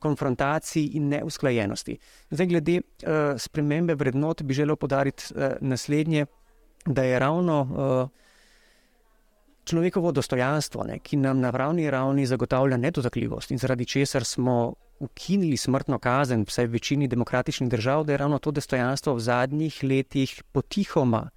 konfrontacij 0.03 0.91
in 0.99 1.09
neusklajenosti. 1.13 1.97
Zdaj, 2.31 2.47
glede 2.51 2.81
uh, 2.81 3.39
spremembe 3.39 3.95
vrednot, 3.95 4.43
bi 4.43 4.55
želel 4.55 4.77
podariti 4.77 5.31
uh, 5.31 5.55
naslednje, 5.61 6.27
da 6.87 7.03
je 7.07 7.19
ravno 7.19 7.61
uh, 7.63 8.09
človekovo 9.65 10.13
dostojanstvo, 10.13 10.85
ne, 10.85 10.99
ki 10.99 11.17
nam 11.17 11.41
na 11.41 11.53
pravni 11.53 11.91
ravni 11.91 12.27
zagotavlja 12.27 12.77
nedotakljivost 12.77 13.51
in 13.51 13.59
zaradi 13.59 13.87
česar 13.87 14.25
smo 14.25 14.75
ukinili 15.03 15.57
smrtno 15.57 15.99
kazen, 15.99 16.45
vsaj 16.47 16.67
v 16.67 16.79
večini 16.79 17.09
demokratičnih 17.09 17.71
držav, 17.71 18.05
da 18.05 18.13
je 18.13 18.19
ravno 18.19 18.39
to 18.39 18.51
dostojanstvo 18.51 19.15
v 19.15 19.21
zadnjih 19.21 19.79
letih 19.83 20.43
potihoma 20.53 21.29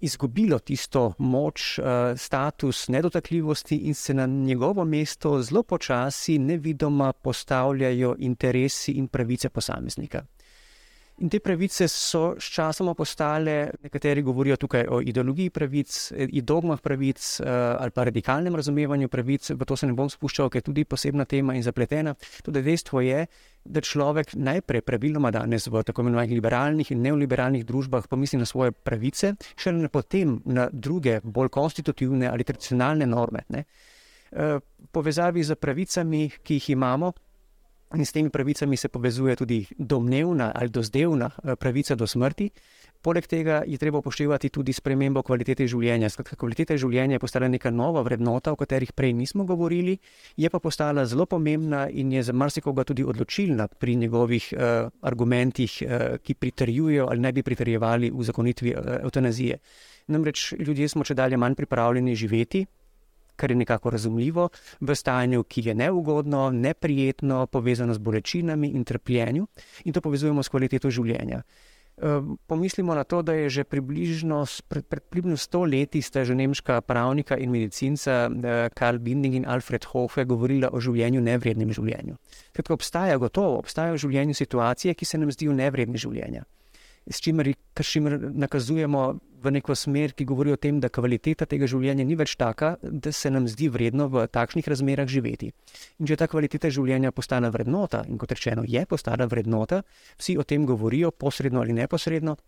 izgubilo 0.00 0.58
tisto 0.58 1.12
moč, 1.18 1.78
uh, 1.78 1.84
status 2.16 2.88
nedotakljivosti 2.88 3.76
in 3.76 3.94
se 3.94 4.14
na 4.14 4.26
njegovo 4.26 4.84
mesto 4.84 5.42
zelo 5.42 5.62
počasi, 5.62 6.38
nevidoma 6.38 7.12
postavljajo 7.12 8.16
interesi 8.18 8.92
in 8.92 9.08
pravice 9.08 9.48
posameznika. 9.48 10.24
In 11.22 11.28
te 11.30 11.38
pravice 11.38 11.86
so 11.86 12.34
sčasoma 12.42 12.90
postale, 12.98 13.70
nekateri 13.86 14.22
govorijo 14.22 14.56
tukaj 14.58 14.88
o 14.90 14.98
ideologiji 14.98 15.52
pravic, 15.54 15.98
dogmah 16.42 16.80
pravic 16.82 17.22
uh, 17.40 17.46
ali 17.78 17.94
pa 17.94 18.04
radikalnem 18.08 18.56
razumevanju 18.58 19.08
pravic, 19.08 19.50
v 19.54 19.68
to 19.68 19.76
se 19.78 19.86
ne 19.86 19.94
bom 19.94 20.10
spuščal, 20.10 20.50
ker 20.50 20.58
je 20.58 20.66
tudi 20.72 20.84
posebna 20.84 21.24
tema 21.24 21.54
in 21.54 21.62
zapletena. 21.62 22.16
Tudi 22.42 22.64
dejstvo 22.66 23.04
je, 23.06 23.28
da 23.64 23.80
človek 23.80 24.34
najprej 24.34 24.82
praviloma 24.82 25.30
danes 25.30 25.68
v 25.70 25.86
tako 25.86 26.02
imenovanih 26.02 26.34
liberalnih 26.34 26.90
in 26.90 27.06
neoliberalnih 27.06 27.62
družbah 27.64 28.10
pomisli 28.10 28.42
na 28.42 28.50
svoje 28.50 28.74
pravice, 28.74 29.36
šele 29.54 29.88
potem 29.88 30.40
na 30.44 30.66
druge, 30.72 31.20
bolj 31.22 31.54
konstitutivne 31.54 32.26
ali 32.26 32.44
tradicionalne 32.44 33.06
norme. 33.06 33.46
Ne. 33.54 33.64
Eh, 34.34 34.58
povezavi 34.90 35.44
z 35.46 35.54
pravicami, 35.54 36.26
ki 36.42 36.58
jih 36.58 36.70
imamo, 36.74 37.12
in 37.96 38.06
s 38.06 38.12
temi 38.12 38.30
pravicami 38.30 38.76
se 38.76 38.88
povezuje 38.88 39.36
tudi 39.36 39.66
domnevna 39.78 40.52
ali 40.54 40.68
dozdevna 40.68 41.30
eh, 41.30 41.56
pravica 41.56 41.94
do 41.94 42.06
smrti, 42.06 42.50
Poleg 43.04 43.26
tega 43.28 43.58
je 43.68 43.76
treba 43.76 44.00
upoštevati 44.00 44.48
tudi 44.48 44.72
spremembo 44.72 45.20
kvalitete 45.22 45.66
življenja. 45.68 46.08
Skratka, 46.08 46.38
kvaliteta 46.40 46.78
življenja 46.80 47.18
je 47.18 47.20
postala 47.20 47.50
neka 47.52 47.68
nova 47.68 48.00
vrednota, 48.06 48.54
o 48.54 48.56
katerih 48.56 48.94
prej 48.96 49.12
nismo 49.12 49.44
govorili, 49.44 49.98
je 50.40 50.48
pa 50.48 50.60
postala 50.64 51.04
zelo 51.04 51.26
pomembna 51.28 51.82
in 51.92 52.14
je 52.16 52.22
za 52.24 52.32
marsikoga 52.32 52.86
tudi 52.88 53.04
odločilna 53.04 53.66
pri 53.68 53.98
njegovih 54.00 54.46
uh, 54.56 54.88
argumentih, 55.04 55.74
uh, 55.84 56.06
ki 56.24 56.38
pritrjujejo 56.40 57.10
ali 57.10 57.20
ne 57.20 57.32
bi 57.36 57.44
pritrjevali 57.44 58.08
v 58.08 58.24
zakonitvi 58.24 58.72
uh, 58.72 58.96
eutanazije. 59.02 59.60
Namreč 60.08 60.54
ljudje 60.56 60.88
smo 60.88 61.04
če 61.04 61.18
dalje 61.20 61.36
manj 61.36 61.60
pripravljeni 61.60 62.16
živeti. 62.16 62.64
Kar 63.36 63.50
je 63.50 63.56
nekako 63.56 63.90
razumljivo, 63.90 64.48
v 64.80 64.94
stanju, 64.94 65.42
ki 65.42 65.68
je 65.68 65.74
neugodno, 65.74 66.50
neprijetno, 66.50 67.46
povezano 67.46 67.94
z 67.94 67.98
bolečinami 67.98 68.68
in 68.68 68.84
trpljenjem, 68.84 69.46
in 69.84 69.92
to 69.92 70.00
povezujemo 70.00 70.42
s 70.42 70.48
kvaliteto 70.48 70.90
življenja. 70.90 71.42
Ehm, 72.02 72.34
pomislimo 72.46 72.94
na 72.94 73.04
to, 73.04 73.22
da 73.22 73.32
je 73.32 73.50
že 73.50 73.64
približno 73.64 74.42
pred, 74.68 74.82
pred 74.86 75.02
približno 75.02 75.36
sto 75.38 75.62
leti 75.62 76.02
sta 76.02 76.24
že 76.24 76.34
nemška 76.34 76.80
pravnika 76.80 77.38
in 77.38 77.50
medicinca 77.50 78.26
eh, 78.26 78.68
Karl 78.74 78.98
Binding 78.98 79.34
in 79.34 79.46
Alfred 79.46 79.84
Hofe 79.84 80.24
govorila 80.24 80.74
o 80.74 80.80
življenju 80.82 81.22
nevrednem 81.22 81.70
življenju. 81.70 82.18
Ker 82.50 82.72
obstaja 82.74 83.18
gotovo, 83.18 83.62
obstajajo 83.62 83.94
v 83.94 84.02
življenju 84.06 84.34
situacije, 84.34 84.94
ki 84.94 85.04
se 85.04 85.18
nam 85.18 85.30
zdijo 85.30 85.54
nevredne 85.54 85.98
življenja 85.98 86.42
s 87.06 87.20
čimer, 87.20 87.52
čimer 87.80 88.18
nakazujemo 88.32 89.04
v 89.44 89.52
neko 89.52 89.74
smer, 89.76 90.14
ki 90.16 90.24
govori 90.24 90.54
o 90.54 90.56
tem, 90.56 90.78
da 90.80 90.88
kvaliteta 90.88 91.44
tega 91.48 91.68
življenja 91.68 92.04
ni 92.08 92.16
več 92.16 92.36
taka, 92.40 92.74
da 92.80 93.12
se 93.12 93.30
nam 93.30 93.48
zdi 93.50 93.68
vredno 93.68 94.08
v 94.08 94.24
takšnih 94.32 94.68
razmerah 94.72 95.08
živeti. 95.10 95.50
In 96.00 96.08
če 96.08 96.16
ta 96.16 96.28
kvaliteta 96.32 96.72
življenja 96.72 97.12
postane 97.12 97.50
vrednota, 97.52 98.04
in 98.08 98.16
kot 98.20 98.32
rečeno, 98.32 98.64
je 98.64 98.86
postala 98.88 99.28
vrednota, 99.28 99.82
vsi 100.16 100.38
o 100.40 100.48
tem 100.48 100.64
govorijo, 100.64 101.12
posredno 101.12 101.60
ali 101.60 101.76
neposredno, 101.76 102.38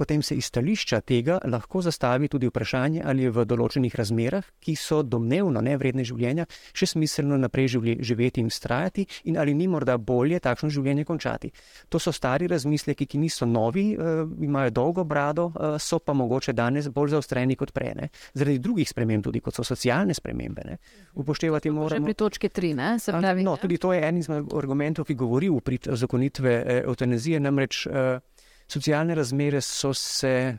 potem 0.00 0.22
se 0.22 0.34
iz 0.34 0.48
stališča 0.48 1.02
tega 1.04 1.38
lahko 1.44 1.82
zastavi 1.84 2.28
tudi 2.32 2.48
vprašanje, 2.48 3.02
ali 3.04 3.26
je 3.26 3.32
v 3.36 3.44
določenih 3.44 3.92
razmerah, 4.00 4.46
ki 4.64 4.72
so 4.78 5.02
domnevno 5.04 5.60
nevredne 5.60 6.06
življenja, 6.08 6.46
še 6.72 6.88
smiselno 6.94 7.36
naprej 7.36 7.68
živeti 8.00 8.40
in 8.40 8.48
strajati, 8.48 9.04
in 9.28 9.36
ali 9.36 9.52
ni 9.54 9.68
morda 9.68 9.98
bolje 9.98 10.40
takšno 10.40 10.70
življenje 10.72 11.04
končati. 11.04 11.50
To 11.92 12.00
so 12.00 12.14
stari 12.16 12.48
razmisleki, 12.48 13.04
ki 13.04 13.20
niso 13.20 13.44
novi, 13.44 13.90
uh, 13.92 14.24
imajo 14.40 14.72
dolgo 14.78 15.04
brado, 15.04 15.50
uh, 15.50 15.76
so 15.76 16.00
pa 16.00 16.16
mogoče 16.16 16.56
danes 16.56 16.88
bolj 16.88 17.18
zaostreni 17.18 17.58
kot 17.60 17.74
prej. 17.76 17.92
Ne? 18.00 18.08
Zaradi 18.32 18.62
drugih 18.64 18.88
sprememb, 18.88 19.26
tudi 19.26 19.44
kot 19.44 19.60
so 19.60 19.66
socialne 19.66 20.16
spremembe. 20.16 20.64
Ne? 20.64 20.78
Upoštevati 21.20 21.74
moramo. 21.76 22.00
Že 22.00 22.08
pri 22.08 22.16
točki 22.24 22.48
tri, 22.48 22.72
ne? 22.78 22.94
se 23.02 23.12
pravi. 23.12 23.44
No, 23.44 23.58
tudi 23.60 23.76
to 23.76 23.92
je 23.92 24.00
en 24.08 24.24
izmed 24.24 24.48
argumentov, 24.56 25.10
ki 25.10 25.18
govori 25.18 25.52
v 25.52 25.60
prid 25.60 25.92
zakonitve 25.92 26.56
eutanazije, 26.80 27.44
namreč. 27.44 27.84
Uh, 27.90 28.29
socialne 28.70 29.14
razmere 29.14 29.60
so 29.60 29.94
se 29.94 30.56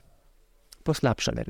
poslabšale. 0.83 1.45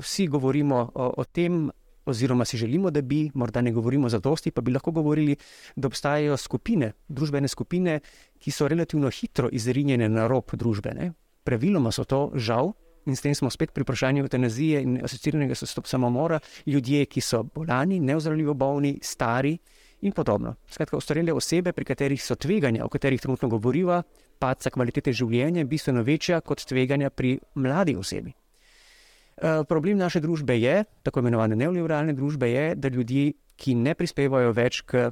Vsi 0.00 0.26
govorimo 0.26 0.90
o, 0.94 1.12
o 1.16 1.24
tem, 1.24 1.70
oziroma 2.06 2.44
si 2.44 2.58
želimo, 2.58 2.90
da 2.90 3.02
bi, 3.02 3.30
morda 3.34 3.60
ne 3.60 3.72
govorimo 3.72 4.08
za 4.08 4.18
dosti, 4.18 4.50
pa 4.50 4.60
bi 4.60 4.72
lahko 4.72 4.90
govorili, 4.90 5.36
da 5.76 5.86
obstajajo 5.86 6.36
skupine, 6.36 6.92
družbene 7.08 7.48
skupine, 7.48 8.00
ki 8.38 8.50
so 8.50 8.68
relativno 8.68 9.10
hitro 9.10 9.48
izrinjene 9.52 10.08
na 10.08 10.26
rob 10.26 10.50
družbene. 10.52 11.12
Praviloma 11.44 11.92
so 11.92 12.04
to 12.04 12.30
žal. 12.34 12.72
In 13.06 13.16
s 13.18 13.22
tem 13.22 13.34
smo 13.34 13.50
spet 13.50 13.72
pri 13.74 13.82
vprašanju 13.82 14.22
eutanazije 14.22 14.82
in 14.82 15.00
asociiranega 15.04 15.54
samomora, 15.84 16.38
ljudje, 16.66 17.06
ki 17.06 17.20
so 17.20 17.42
bolani, 17.42 17.98
neozdravljivo 18.00 18.54
bolni, 18.54 18.98
stari 19.02 19.56
in 20.02 20.12
podobno. 20.12 20.54
Skratka, 20.70 20.96
ostarele 20.96 21.32
osebe, 21.32 21.72
pri 21.72 21.84
katerih 21.84 22.22
so 22.22 22.34
tveganja, 22.34 22.84
o 22.84 22.90
katerih 22.90 23.20
trenutno 23.20 23.48
govoriva, 23.48 24.02
padca 24.42 24.70
kvalitete 24.70 25.14
življenja 25.14 25.64
bistveno 25.64 26.02
večja 26.02 26.40
kot 26.40 26.64
tveganja 26.66 27.10
pri 27.10 27.36
mladi 27.54 27.96
osebi. 27.96 28.34
Uh, 29.42 29.62
problem 29.68 29.98
naše 29.98 30.20
družbe 30.20 30.58
je, 30.60 30.82
tako 31.02 31.22
imenovane 31.22 31.56
neoliberalne 31.56 32.12
družbe, 32.12 32.50
je, 32.50 32.74
da 32.76 32.90
ljudje, 32.92 33.32
ki 33.56 33.74
ne 33.78 33.94
prispevajo 33.94 34.52
več 34.52 34.82
k 34.86 35.08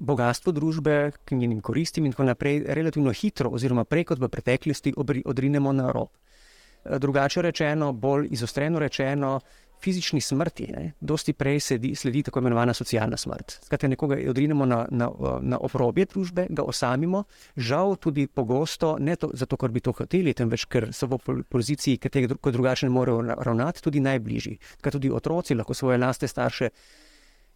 bogatstvu 0.00 0.52
družbe, 0.56 0.96
k 1.24 1.36
njenim 1.36 1.60
koristim 1.60 2.06
in 2.08 2.16
tako 2.16 2.26
naprej, 2.28 2.64
relativno 2.66 3.12
hitro, 3.12 3.52
oziroma 3.52 3.84
prej 3.84 4.08
kot 4.10 4.20
v 4.20 4.28
preteklosti, 4.32 4.94
odrinemo 4.96 5.72
na 5.76 5.92
rob. 5.92 6.10
Uh, 6.10 6.98
drugače 6.98 7.44
rečeno, 7.44 7.92
bolj 7.92 8.32
izostreno 8.32 8.80
rečeno, 8.80 9.38
fizični 9.82 10.20
smrti, 10.20 10.66
ne, 10.72 10.92
dosti 11.00 11.32
prej 11.32 11.60
sledi, 11.60 11.94
sledi 11.94 12.22
tako 12.22 12.42
imenovana 12.42 12.74
socialna 12.74 13.16
smrt. 13.16 13.58
Skratka, 13.64 13.88
nekoga 13.88 14.18
odrinemo 14.28 14.66
na, 14.66 14.84
na, 14.90 15.10
na 15.40 15.58
obrobje 15.58 16.06
družbe, 16.12 16.46
ga 16.50 16.62
osamimo, 16.62 17.24
žal 17.56 17.96
tudi 17.96 18.26
pogosto, 18.26 18.96
ne 19.00 19.16
to, 19.16 19.30
zato, 19.34 19.56
ker 19.56 19.72
bi 19.72 19.80
to 19.84 19.94
hoteli, 19.96 20.34
temveč 20.36 20.66
ker 20.70 20.90
so 20.96 21.08
v 21.10 21.42
poziciji, 21.48 21.98
ki 21.98 22.12
tega 22.12 22.36
drugače 22.36 22.88
ne 22.88 22.94
morejo 22.94 23.22
ravnati, 23.38 23.82
tudi 23.82 24.02
najbližji. 24.04 24.58
Skratka, 24.78 24.98
tudi 24.98 25.10
otroci 25.10 25.56
lahko 25.56 25.74
svoje 25.74 25.98
laste 25.98 26.28
starše 26.28 26.70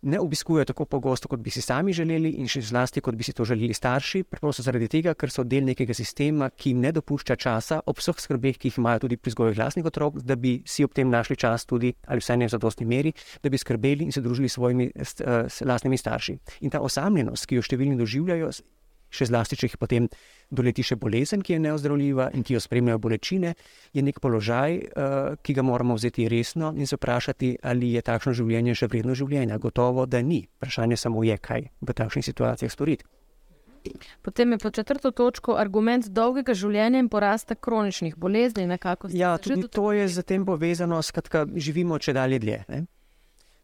ne 0.05 0.21
obiskujejo 0.21 0.65
tako 0.65 0.85
pogosto, 0.85 1.29
kot 1.29 1.41
bi 1.41 1.51
si 1.51 1.63
sami 1.63 1.93
želeli, 1.93 2.35
in 2.41 2.49
še 2.51 2.63
zlasti, 2.65 3.03
kot 3.05 3.17
bi 3.17 3.25
si 3.25 3.33
to 3.33 3.45
želeli 3.49 3.75
starši, 3.75 4.25
preprosto 4.29 4.63
zaradi 4.63 4.89
tega, 4.93 5.15
ker 5.19 5.33
so 5.33 5.45
del 5.45 5.65
nekega 5.69 5.97
sistema, 5.97 6.51
ki 6.51 6.75
jim 6.75 6.83
ne 6.85 6.93
dopušča 6.95 7.37
časa 7.41 7.81
ob 7.87 8.01
vseh 8.01 8.21
skrbeh, 8.27 8.59
ki 8.61 8.71
jih 8.71 8.79
imajo 8.83 9.05
tudi 9.07 9.19
pri 9.21 9.33
vzgoju 9.33 9.57
vlastnih 9.57 9.89
otrok, 9.89 10.21
da 10.23 10.37
bi 10.37 10.59
si 10.69 10.85
ob 10.85 10.95
tem 10.95 11.11
našli 11.11 11.37
čas 11.41 11.67
tudi, 11.67 11.95
ali 12.07 12.23
vsaj 12.23 12.41
ne 12.41 12.51
v 12.51 12.55
zadostni 12.57 12.87
meri, 12.89 13.15
da 13.43 13.51
bi 13.51 13.61
skrbeli 13.61 14.09
in 14.09 14.13
se 14.13 14.23
družili 14.25 14.49
s 14.49 14.59
svojimi 14.59 14.91
uh, 14.93 15.61
lastnimi 15.67 15.99
starši. 15.99 16.39
In 16.67 16.75
ta 16.75 16.85
osamljenost, 16.85 17.49
ki 17.49 17.59
jo 17.59 17.65
številni 17.65 17.99
doživljajo, 18.01 18.53
še 19.15 19.29
zlasti, 19.31 19.59
če 19.61 19.71
jih 19.71 19.79
potem 19.81 20.09
doleti 20.51 20.85
še 20.87 20.99
bolezen, 21.01 21.43
ki 21.43 21.57
je 21.57 21.63
neozdravljiva 21.65 22.31
in 22.35 22.45
ki 22.47 22.57
jo 22.57 22.63
spremljajo 22.63 23.01
bolečine, 23.03 23.55
je 23.95 24.05
nek 24.05 24.21
položaj, 24.23 24.79
uh, 24.79 25.35
ki 25.43 25.57
ga 25.57 25.67
moramo 25.67 25.97
vzeti 25.99 26.29
resno 26.29 26.73
in 26.77 26.91
se 26.91 26.99
vprašati, 26.99 27.57
ali 27.63 27.95
je 27.95 28.05
takšno 28.05 28.35
življenje 28.37 28.79
še 28.83 28.91
vredno 28.93 29.17
življenja. 29.19 29.59
Gotovo, 29.63 30.07
da 30.07 30.23
ni. 30.23 30.45
Vprašanje 30.59 30.99
samo 31.01 31.25
je, 31.25 31.39
kaj 31.39 31.71
v 31.81 32.01
takšnih 32.03 32.27
situacijah 32.27 32.73
storiti. 32.73 33.07
Potem 34.23 34.53
je 34.53 34.59
po 34.59 34.71
četrto 34.71 35.11
točko 35.11 35.57
argument 35.61 36.09
dolgega 36.09 36.55
življenja 36.57 37.03
in 37.03 37.09
porasta 37.13 37.55
kroničnih 37.55 38.17
bolezni. 38.17 38.65
Ja, 39.13 39.37
tudi 39.39 39.69
to 39.69 39.93
je 39.93 40.09
z 40.09 40.25
tem 40.25 40.47
povezano, 40.47 41.03
skratka, 41.03 41.45
živimo 41.57 41.99
če 41.99 42.17
dalje 42.17 42.39
dlje. 42.41 42.61
Ne? 42.69 42.85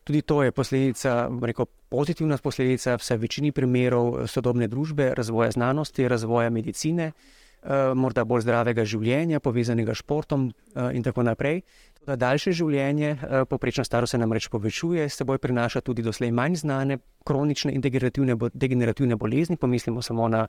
Tudi 0.05 0.23
to 0.23 0.43
je 0.43 0.53
posledica, 0.53 1.29
rekel, 1.43 1.67
pozitivna 1.89 2.39
posledica 2.39 2.97
vse 2.97 3.17
večini 3.17 3.53
primerov 3.53 4.27
sodobne 4.27 4.69
družbe, 4.69 5.13
razvoja 5.15 5.51
znanosti, 5.51 6.09
razvoja 6.09 6.51
medicine, 6.51 7.13
eh, 7.13 7.95
morda 7.95 8.25
bolj 8.25 8.47
zdravega 8.47 8.85
življenja, 8.85 9.41
povezanega 9.41 9.95
s 9.95 10.01
športom 10.01 10.49
eh, 10.49 10.91
in 10.97 11.03
tako 11.03 11.23
naprej. 11.23 11.61
Da 12.07 12.17
daljše 12.17 12.53
življenje, 12.53 13.11
eh, 13.11 13.45
poprečna 13.45 13.85
starost 13.85 14.17
se 14.17 14.19
nam 14.19 14.33
reč 14.33 14.49
povečuje, 14.49 15.09
s 15.09 15.21
seboj 15.21 15.39
prinaša 15.39 15.81
tudi 15.81 16.03
doslej 16.03 16.33
manj 16.33 16.57
znane 16.65 16.99
kronične 17.25 17.73
in 17.73 17.81
degenerativne, 17.81 18.37
degenerativne 18.55 19.17
bolezni, 19.17 19.57
pomislimo 19.57 20.03
samo 20.03 20.29
na 20.29 20.47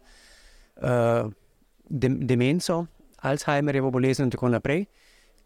uh, 0.81 1.27
de, 1.89 2.09
demenco, 2.09 2.85
Alzheimerjevo 3.21 3.91
bolezen 3.91 4.25
in 4.25 4.31
tako 4.31 4.49
naprej, 4.49 4.85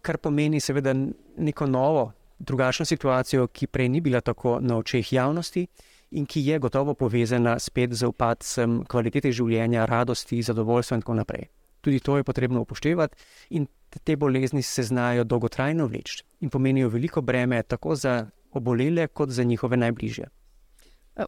kar 0.02 0.18
pomeni 0.18 0.60
seveda 0.60 0.94
neko 0.94 1.66
novo 1.66 2.12
drugačno 2.40 2.86
situacijo, 2.86 3.48
ki 3.48 3.68
prej 3.68 3.90
ni 3.90 4.02
bila 4.02 4.22
tako 4.22 4.60
na 4.62 4.78
očeh 4.78 5.14
javnosti 5.14 5.68
in 6.12 6.26
ki 6.26 6.46
je 6.46 6.60
gotovo 6.60 6.94
povezana 6.94 7.60
spet 7.60 7.94
z 7.94 8.08
upadcem 8.08 8.84
kvalitete 8.88 9.32
življenja, 9.32 9.86
radosti, 9.86 10.42
zadovoljstva 10.42 10.98
in 10.98 11.02
tako 11.02 11.14
naprej. 11.14 11.48
Tudi 11.82 12.00
to 12.00 12.18
je 12.18 12.24
potrebno 12.24 12.62
upoštevati 12.62 13.16
in 13.50 13.68
te 14.04 14.16
bolezni 14.16 14.62
se 14.62 14.84
znajo 14.84 15.24
dolgotrajno 15.24 15.88
vleči 15.88 16.24
in 16.42 16.50
pomenijo 16.50 16.90
veliko 16.90 17.22
breme 17.22 17.64
tako 17.64 17.96
za 17.96 18.26
obolele, 18.52 19.08
kot 19.08 19.30
za 19.30 19.44
njihove 19.44 19.78
najbližje. 19.78 20.28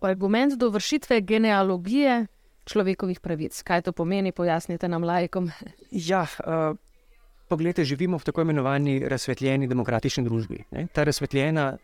Argument 0.02 0.54
do 0.54 0.70
vršitve 0.70 1.22
genealogije 1.22 2.26
človekovih 2.66 3.20
pravic. 3.20 3.62
Kaj 3.64 3.82
to 3.82 3.92
pomeni, 3.92 4.32
pojasnite 4.32 4.88
nam 4.88 5.04
laikom? 5.04 5.52
Ja, 5.92 6.22
uh, 6.22 6.78
Poglejte, 7.48 7.86
živimo 7.88 8.18
v 8.20 8.28
tako 8.28 8.44
imenovani 8.44 9.00
razsvetljeni 9.08 9.68
demokratični 9.68 10.24
družbi. 10.24 10.66
Ne? 10.72 10.88
Ta 10.92 11.04
razsvetljena, 11.08 11.78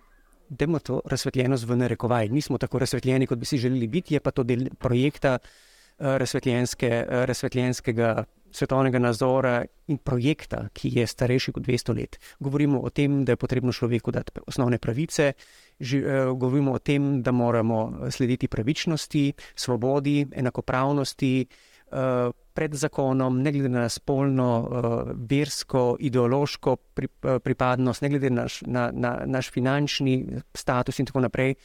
demo 0.50 0.80
to 0.80 1.00
razsvetljenost 1.06 1.68
v 1.68 1.78
narekovaj, 1.80 2.30
nismo 2.30 2.58
tako 2.60 2.84
razsvetljeni, 2.84 3.28
kot 3.28 3.40
bi 3.40 3.46
si 3.46 3.58
želeli 3.58 3.88
biti, 3.88 4.14
je 4.14 4.20
pa 4.20 4.32
to 4.32 4.44
del 4.44 4.68
projekta 4.80 5.38
uh, 5.40 6.18
razsvetljenske, 6.20 6.90
uh, 7.08 7.24
razsvetljenskega 7.24 8.26
svetovnega 8.54 9.00
nazora 9.00 9.64
in 9.88 9.98
projekta, 9.98 10.68
ki 10.74 10.92
je 11.00 11.08
starejši 11.08 11.56
kot 11.56 11.64
200 11.64 11.96
let. 11.96 12.20
Govorimo 12.40 12.84
o 12.84 12.90
tem, 12.90 13.24
da 13.26 13.32
je 13.32 13.40
potrebno 13.40 13.72
človeku 13.72 14.12
dati 14.12 14.44
osnovne 14.48 14.78
pravice, 14.78 15.32
ži, 15.80 16.04
uh, 16.04 16.38
govorimo 16.38 16.76
o 16.76 16.80
tem, 16.80 17.22
da 17.24 17.32
moramo 17.32 18.12
slediti 18.12 18.48
pravičnosti, 18.48 19.32
svobodi, 19.56 20.28
enakopravnosti. 20.36 21.46
Uh, 21.92 22.36
pred 22.54 22.76
zakonom, 22.76 23.42
ne 23.42 23.52
glede 23.52 23.70
na 23.70 23.88
spolno, 23.90 24.50
uh, 24.62 25.12
versko, 25.30 25.98
ideološko 26.00 26.76
uh, 26.76 27.40
pripadnost, 27.44 28.02
ne 28.02 28.10
glede 28.10 28.30
na, 28.30 28.48
na, 28.62 28.90
na 28.94 29.14
naš 29.26 29.52
finančni 29.52 30.26
status 30.54 31.00
in 31.00 31.10
tako 31.10 31.24
naprej. 31.26 31.56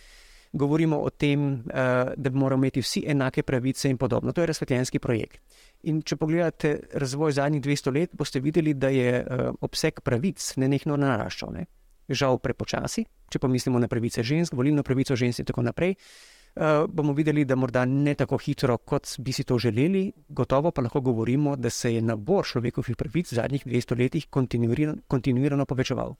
Govorimo 0.52 0.99
o 1.04 1.11
tem, 1.11 1.52
uh, 1.52 2.12
da 2.16 2.30
moramo 2.30 2.64
imeti 2.64 2.81
vsi 2.81 3.05
enake 3.07 3.42
pravice 3.42 3.90
in 3.90 3.98
podobno. 3.98 4.33
To 4.33 4.40
je 4.40 4.46
razsvetljenski 4.46 4.98
projekt. 4.98 5.42
In 5.83 6.01
če 6.03 6.16
pogledate 6.16 6.79
razvoj 6.92 7.37
zadnjih 7.37 7.62
200 7.62 7.94
let, 7.94 8.16
boste 8.16 8.40
videli, 8.40 8.74
da 8.74 8.88
je 8.88 9.22
obseg 9.61 10.01
pravic 10.01 10.53
nenehno 10.57 10.96
naraščal. 10.96 11.53
Ne? 11.55 11.68
Žal 12.09 12.40
prepočasi, 12.42 13.05
če 13.31 13.38
pa 13.38 13.48
mislimo 13.48 13.79
na 13.79 13.88
pravice 13.88 14.24
žensk, 14.24 14.57
volilno 14.57 14.83
pravico 14.83 15.16
žensk 15.16 15.44
in 15.44 15.53
tako 15.53 15.62
naprej. 15.68 15.94
Uh, 15.94 16.38
bomo 16.88 17.12
videli, 17.12 17.44
da 17.44 17.56
morda 17.56 17.84
ne 17.84 18.14
tako 18.14 18.38
hitro, 18.38 18.78
kot 18.78 19.08
bi 19.18 19.32
si 19.32 19.44
to 19.44 19.58
želeli, 19.58 20.12
gotovo 20.28 20.70
pa 20.70 20.82
lahko 20.82 21.00
govorimo, 21.00 21.56
da 21.56 21.70
se 21.70 21.94
je 21.94 22.02
nabor 22.02 22.46
človekovih 22.46 22.96
pravic 22.96 23.32
v 23.32 23.34
zadnjih 23.34 23.66
200 23.66 23.98
letih 23.98 24.26
kontinuirano, 24.30 24.96
kontinuirano 25.08 25.66
povečeval. 25.66 26.16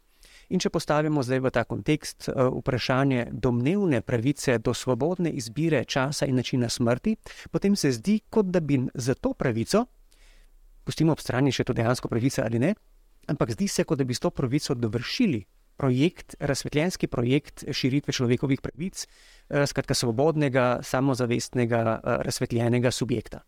In 0.49 0.61
če 0.61 0.71
postavimo 0.71 1.23
zdaj 1.23 1.43
v 1.45 1.51
ta 1.53 1.65
kontekst 1.69 2.29
uh, 2.29 2.49
vprašanje 2.61 3.27
domnevne 3.33 4.01
pravice 4.01 4.59
do 4.59 4.75
svobodne 4.75 5.31
izbire 5.31 5.85
časa 5.85 6.27
in 6.27 6.41
načina 6.41 6.69
smrti, 6.69 7.17
potem 7.51 7.77
se 7.77 7.93
zdi, 7.93 8.21
kot 8.31 8.47
da 8.47 8.61
bi 8.61 8.81
za 8.95 9.15
to 9.15 9.35
pravico, 9.35 9.85
pustimo 10.85 11.13
ob 11.13 11.21
strani 11.21 11.53
še 11.53 11.65
to 11.69 11.77
dejansko 11.77 12.09
pravico 12.09 12.43
ali 12.43 12.59
ne, 12.59 12.75
ampak 13.29 13.53
zdi 13.53 13.69
se, 13.69 13.85
kot 13.85 13.99
da 13.99 14.05
bi 14.09 14.15
s 14.15 14.25
to 14.25 14.31
pravico 14.31 14.75
dovršili 14.75 15.45
projekt, 15.79 16.35
razsvetljenski 16.41 17.07
projekt 17.07 17.65
širitve 17.71 18.13
človekovih 18.13 18.61
pravic, 18.61 19.07
eh, 19.07 19.67
skratka 19.67 19.95
svobodnega, 19.95 20.79
samozavestnega, 20.83 21.79
eh, 21.79 22.17
razsvetljenega 22.27 22.91
subjekta. 22.91 23.41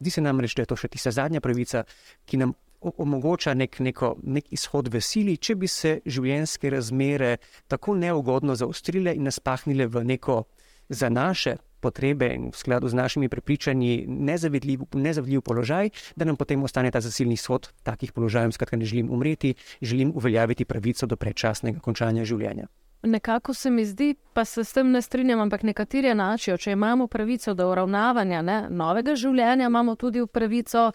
Zdi 0.00 0.10
se 0.10 0.20
nam 0.20 0.40
reči, 0.40 0.56
da 0.56 0.62
je 0.62 0.72
to 0.72 0.76
še 0.76 0.88
tista 0.88 1.10
zadnja 1.10 1.40
pravica, 1.40 1.84
ki 2.26 2.36
nam 2.36 2.52
omogoča 2.80 3.54
nek, 3.54 3.78
neko, 3.80 4.16
nek 4.22 4.52
izhod 4.52 4.88
v 4.92 5.00
sili, 5.00 5.36
če 5.36 5.54
bi 5.54 5.68
se 5.68 6.00
življenjske 6.06 6.70
razmere 6.70 7.36
tako 7.68 7.94
neugodno 7.94 8.54
zaostrile 8.54 9.14
in 9.14 9.24
nas 9.24 9.40
pahnile 9.40 9.86
v 9.86 10.04
neko 10.04 10.44
za 10.88 11.08
naše 11.08 11.56
potrebe 11.86 12.32
in 12.34 12.50
v 12.50 12.56
skladu 12.58 12.90
z 12.90 12.98
našimi 12.98 13.28
prepričanji 13.30 14.06
nezavedljiv, 14.08 14.88
nezavedljiv 14.94 15.44
položaj, 15.46 15.90
da 16.16 16.26
nam 16.26 16.36
potem 16.36 16.62
ostane 16.66 16.90
ta 16.90 17.00
zasilni 17.00 17.36
shod 17.38 17.70
takih 17.86 18.12
položajev, 18.12 18.52
skratka 18.56 18.76
ne 18.76 18.84
želim 18.84 19.10
umreti, 19.10 19.54
želim 19.82 20.12
uveljaviti 20.14 20.64
pravico 20.64 21.06
do 21.06 21.16
predčasnega 21.16 21.80
končanja 21.80 22.24
življenja. 22.24 22.66
Nekako 23.02 23.54
se 23.54 23.70
mi 23.70 23.84
zdi, 23.84 24.14
pa 24.32 24.44
se 24.44 24.64
s 24.64 24.72
tem 24.72 24.90
ne 24.90 25.02
strinjam, 25.02 25.40
ampak 25.40 25.62
nekateri 25.62 26.08
enačijo, 26.10 26.56
če 26.56 26.72
imamo 26.72 27.06
pravico 27.06 27.54
do 27.54 27.68
uravnavanja 27.70 28.42
ne, 28.42 28.56
novega 28.70 29.14
življenja, 29.14 29.68
imamo 29.68 29.94
tudi 29.94 30.24
pravico, 30.26 30.90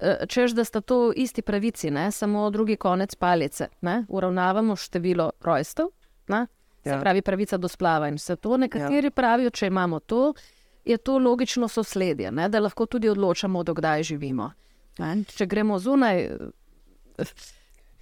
eh, 0.00 0.26
čež 0.28 0.52
da 0.52 0.64
sta 0.64 0.80
to 0.80 1.12
isti 1.16 1.42
pravici, 1.42 1.90
ne, 1.90 2.10
samo 2.12 2.50
drugi 2.50 2.76
konec 2.76 3.14
palice. 3.14 3.70
Ne. 3.80 4.02
Uravnavamo 4.08 4.76
število 4.76 5.30
rojstev, 5.40 5.88
ne, 6.28 6.46
Se 6.84 6.90
ja. 6.90 7.00
pravi, 7.00 7.22
pravica 7.22 7.56
do 7.56 7.68
splava 7.68 8.08
in 8.08 8.18
vse 8.20 8.36
to. 8.36 8.56
Nekateri 8.60 9.08
ja. 9.08 9.10
pravijo, 9.10 9.50
če 9.50 9.70
imamo 9.72 10.00
to, 10.00 10.34
je 10.84 10.98
to 11.00 11.18
logično 11.18 11.68
sosledje, 11.68 12.30
ne? 12.30 12.48
da 12.48 12.60
lahko 12.60 12.86
tudi 12.86 13.08
odločamo, 13.08 13.62
dokdaj 13.64 14.02
živimo. 14.12 14.50
Ne? 14.98 15.16
Če 15.24 15.46
gremo 15.46 15.78
zunaj. 15.80 16.26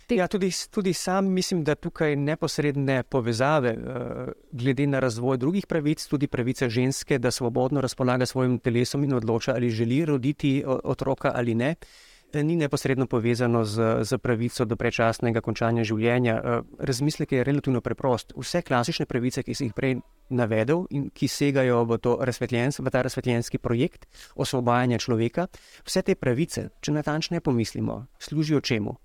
Te... 0.06 0.18
Ja, 0.18 0.26
tudi, 0.26 0.50
tudi 0.70 0.92
sam 0.92 1.30
mislim, 1.30 1.62
da 1.64 1.76
tukaj 1.78 2.16
neposredne 2.18 3.02
povezave, 3.02 3.76
uh, 3.78 4.32
glede 4.50 4.86
na 4.90 4.98
razvoj 5.00 5.38
drugih 5.38 5.66
pravic, 5.70 6.02
tudi 6.10 6.26
pravice 6.26 6.68
ženske, 6.68 7.18
da 7.22 7.30
svobodno 7.30 7.80
razpolaga 7.80 8.26
svojim 8.26 8.58
telesom 8.58 9.04
in 9.04 9.14
odloča, 9.14 9.54
ali 9.54 9.70
želi 9.70 10.04
roditi 10.04 10.62
otroka 10.66 11.32
ali 11.34 11.54
ne. 11.54 11.76
Uh, 11.78 12.11
ni 12.40 12.56
neposredno 12.56 13.06
povezano 13.06 13.64
z, 13.64 14.04
z 14.04 14.18
pravico 14.18 14.64
do 14.64 14.76
prečasnega 14.76 15.40
končanja 15.44 15.84
življenja. 15.84 16.36
Eh, 16.36 16.62
razmislek 16.78 17.32
je 17.32 17.44
relativno 17.44 17.80
preprost. 17.84 18.32
Vse 18.36 18.62
klasične 18.64 19.06
pravice, 19.06 19.42
ki 19.44 19.54
si 19.54 19.68
jih 19.68 19.74
prej 19.76 19.98
navedel 20.32 20.86
in 20.90 21.10
ki 21.12 21.28
segajo 21.28 21.84
v, 21.84 21.98
v 22.00 22.90
ta 22.90 23.02
razsvetljenski 23.02 23.58
projekt 23.58 24.06
osvobajanja 24.34 24.98
človeka, 24.98 25.46
vse 25.84 26.02
te 26.02 26.16
pravice, 26.16 26.70
če 26.80 26.96
natančneje 26.96 27.44
pomislimo, 27.44 28.06
služijo 28.18 28.60
čemu? 28.60 28.96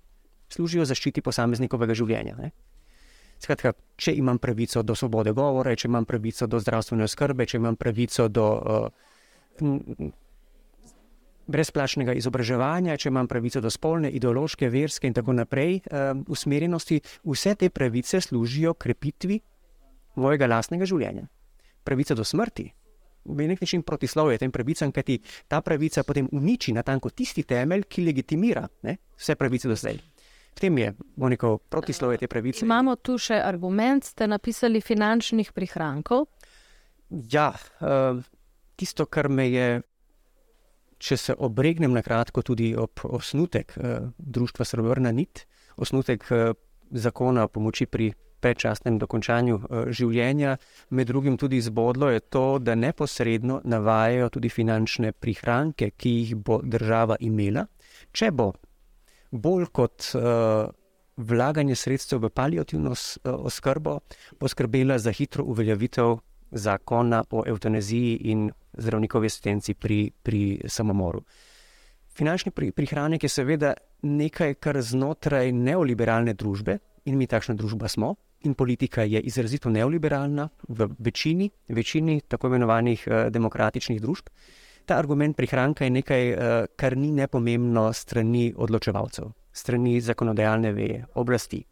Služijo 0.48 0.88
zaščiti 0.88 1.20
posameznikovega 1.20 1.92
življenja. 1.92 2.38
Ne? 2.40 2.52
Skratka, 3.38 3.74
če 3.96 4.16
imam 4.18 4.40
pravico 4.42 4.82
do 4.82 4.96
svobode 4.98 5.34
govora, 5.36 5.76
če 5.76 5.86
imam 5.86 6.08
pravico 6.08 6.48
do 6.50 6.58
zdravstvene 6.58 7.04
oskrbe, 7.04 7.46
če 7.46 7.60
imam 7.60 7.76
pravico 7.76 8.26
do 8.32 8.46
uh, 8.56 8.88
brezplačnega 11.48 12.14
izobraževanja, 12.18 12.96
če 13.00 13.08
imam 13.08 13.28
pravico 13.28 13.60
do 13.64 13.70
spolne, 13.72 14.10
ideološke, 14.14 14.68
verske 14.72 15.08
in 15.08 15.16
tako 15.16 15.34
naprej 15.36 15.80
um, 15.80 16.24
usmerjenosti, 16.28 17.00
vse 17.24 17.54
te 17.58 17.70
pravice 17.70 18.20
služijo 18.20 18.74
krepitvi 18.74 19.40
mojega 20.20 20.48
lastnega 20.50 20.88
življenja. 20.88 21.24
Pravica 21.84 22.16
do 22.18 22.26
smrti. 22.26 22.68
V 23.28 23.46
nek 23.48 23.60
način 23.60 23.82
protislovje 23.84 24.38
tem 24.40 24.52
pravicam, 24.52 24.92
kajti 24.92 25.18
ta 25.48 25.60
pravica 25.64 26.04
potem 26.04 26.28
uniči 26.32 26.72
na 26.72 26.82
tanko 26.82 27.10
tisti 27.10 27.44
temelj, 27.44 27.84
ki 27.88 28.04
legitimira 28.06 28.64
ne, 28.86 28.96
vse 29.18 29.36
pravice 29.36 29.68
do 29.68 29.76
zdaj. 29.76 29.98
V 30.56 30.60
tem 30.60 30.78
je 30.78 30.94
neko 31.30 31.58
protislovje 31.70 32.24
te 32.24 32.28
pravice. 32.28 32.64
Imamo 32.66 32.96
tu 32.96 33.18
še 33.20 33.36
argument, 33.38 34.04
ste 34.04 34.26
napisali 34.26 34.80
finančnih 34.82 35.52
prihrankov. 35.54 36.26
Ja, 37.08 37.52
uh, 37.80 38.18
tisto, 38.76 39.06
kar 39.06 39.28
me 39.28 39.48
je 39.50 39.68
če 40.98 41.16
se 41.16 41.34
obregnem 41.34 41.92
na 41.94 42.02
kratko 42.02 42.42
tudi 42.42 42.72
ob 42.76 43.04
osnutek 43.04 43.74
uh, 43.76 44.08
Društva 44.18 44.64
Srebrna 44.64 45.12
nit, 45.12 45.46
osnutek 45.76 46.26
uh, 46.30 46.54
zakona 46.90 47.44
o 47.46 47.52
pomoči 47.52 47.86
pri 47.86 48.12
predčasnem 48.40 48.98
dokončanju 48.98 49.58
uh, 49.58 49.90
življenja, 49.90 50.56
med 50.90 51.10
drugim 51.10 51.38
tudi 51.38 51.60
zbodlo 51.62 52.10
je 52.10 52.20
to, 52.20 52.58
da 52.58 52.74
neposredno 52.78 53.60
navajajo 53.64 54.30
tudi 54.38 54.50
finančne 54.50 55.12
prihranke, 55.12 55.90
ki 55.96 56.14
jih 56.20 56.34
bo 56.36 56.60
država 56.62 57.18
imela, 57.20 57.66
če 58.12 58.30
bo 58.30 58.52
bolj 59.30 59.68
kot 59.74 60.12
uh, 60.16 60.68
vlaganje 61.18 61.74
sredstev 61.74 62.22
v 62.22 62.30
palijativno 62.30 62.94
oskrbo 63.24 63.98
poskrbela 64.38 64.98
za 64.98 65.10
hitro 65.10 65.44
uveljavitev 65.44 66.16
zakona 66.50 67.22
o 67.30 67.44
eutanaziji 67.46 68.30
in 68.30 68.48
zdravnikovi 68.78 69.26
asistenci 69.26 69.74
pri, 69.74 70.10
pri 70.22 70.60
samomoru. 70.66 71.22
Finančni 72.08 72.50
prihranek 72.50 73.22
je 73.22 73.28
seveda 73.28 73.74
nekaj, 74.02 74.54
kar 74.54 74.80
znotraj 74.82 75.52
neoliberalne 75.52 76.34
družbe, 76.34 76.78
in 77.06 77.18
mi 77.18 77.26
takšna 77.26 77.54
družba 77.54 77.88
smo, 77.88 78.14
in 78.46 78.54
politika 78.54 79.02
je 79.02 79.20
izrazito 79.20 79.70
neoliberalna 79.70 80.48
v 80.68 80.88
večini, 80.98 81.50
večini 81.68 82.20
tako 82.20 82.46
imenovanih 82.46 83.06
eh, 83.06 83.30
demokratičnih 83.30 84.00
družb. 84.02 84.30
Ta 84.86 84.96
argument 84.98 85.36
prihranka 85.36 85.84
je 85.84 85.90
nekaj, 85.90 86.28
eh, 86.28 86.66
kar 86.76 86.96
ni 86.96 87.10
nepomembno 87.12 87.92
strani 87.92 88.52
odločevalcev, 88.56 89.32
strani 89.52 90.00
zakonodajalne 90.00 90.72
veje, 90.72 91.04
oblasti. 91.14 91.64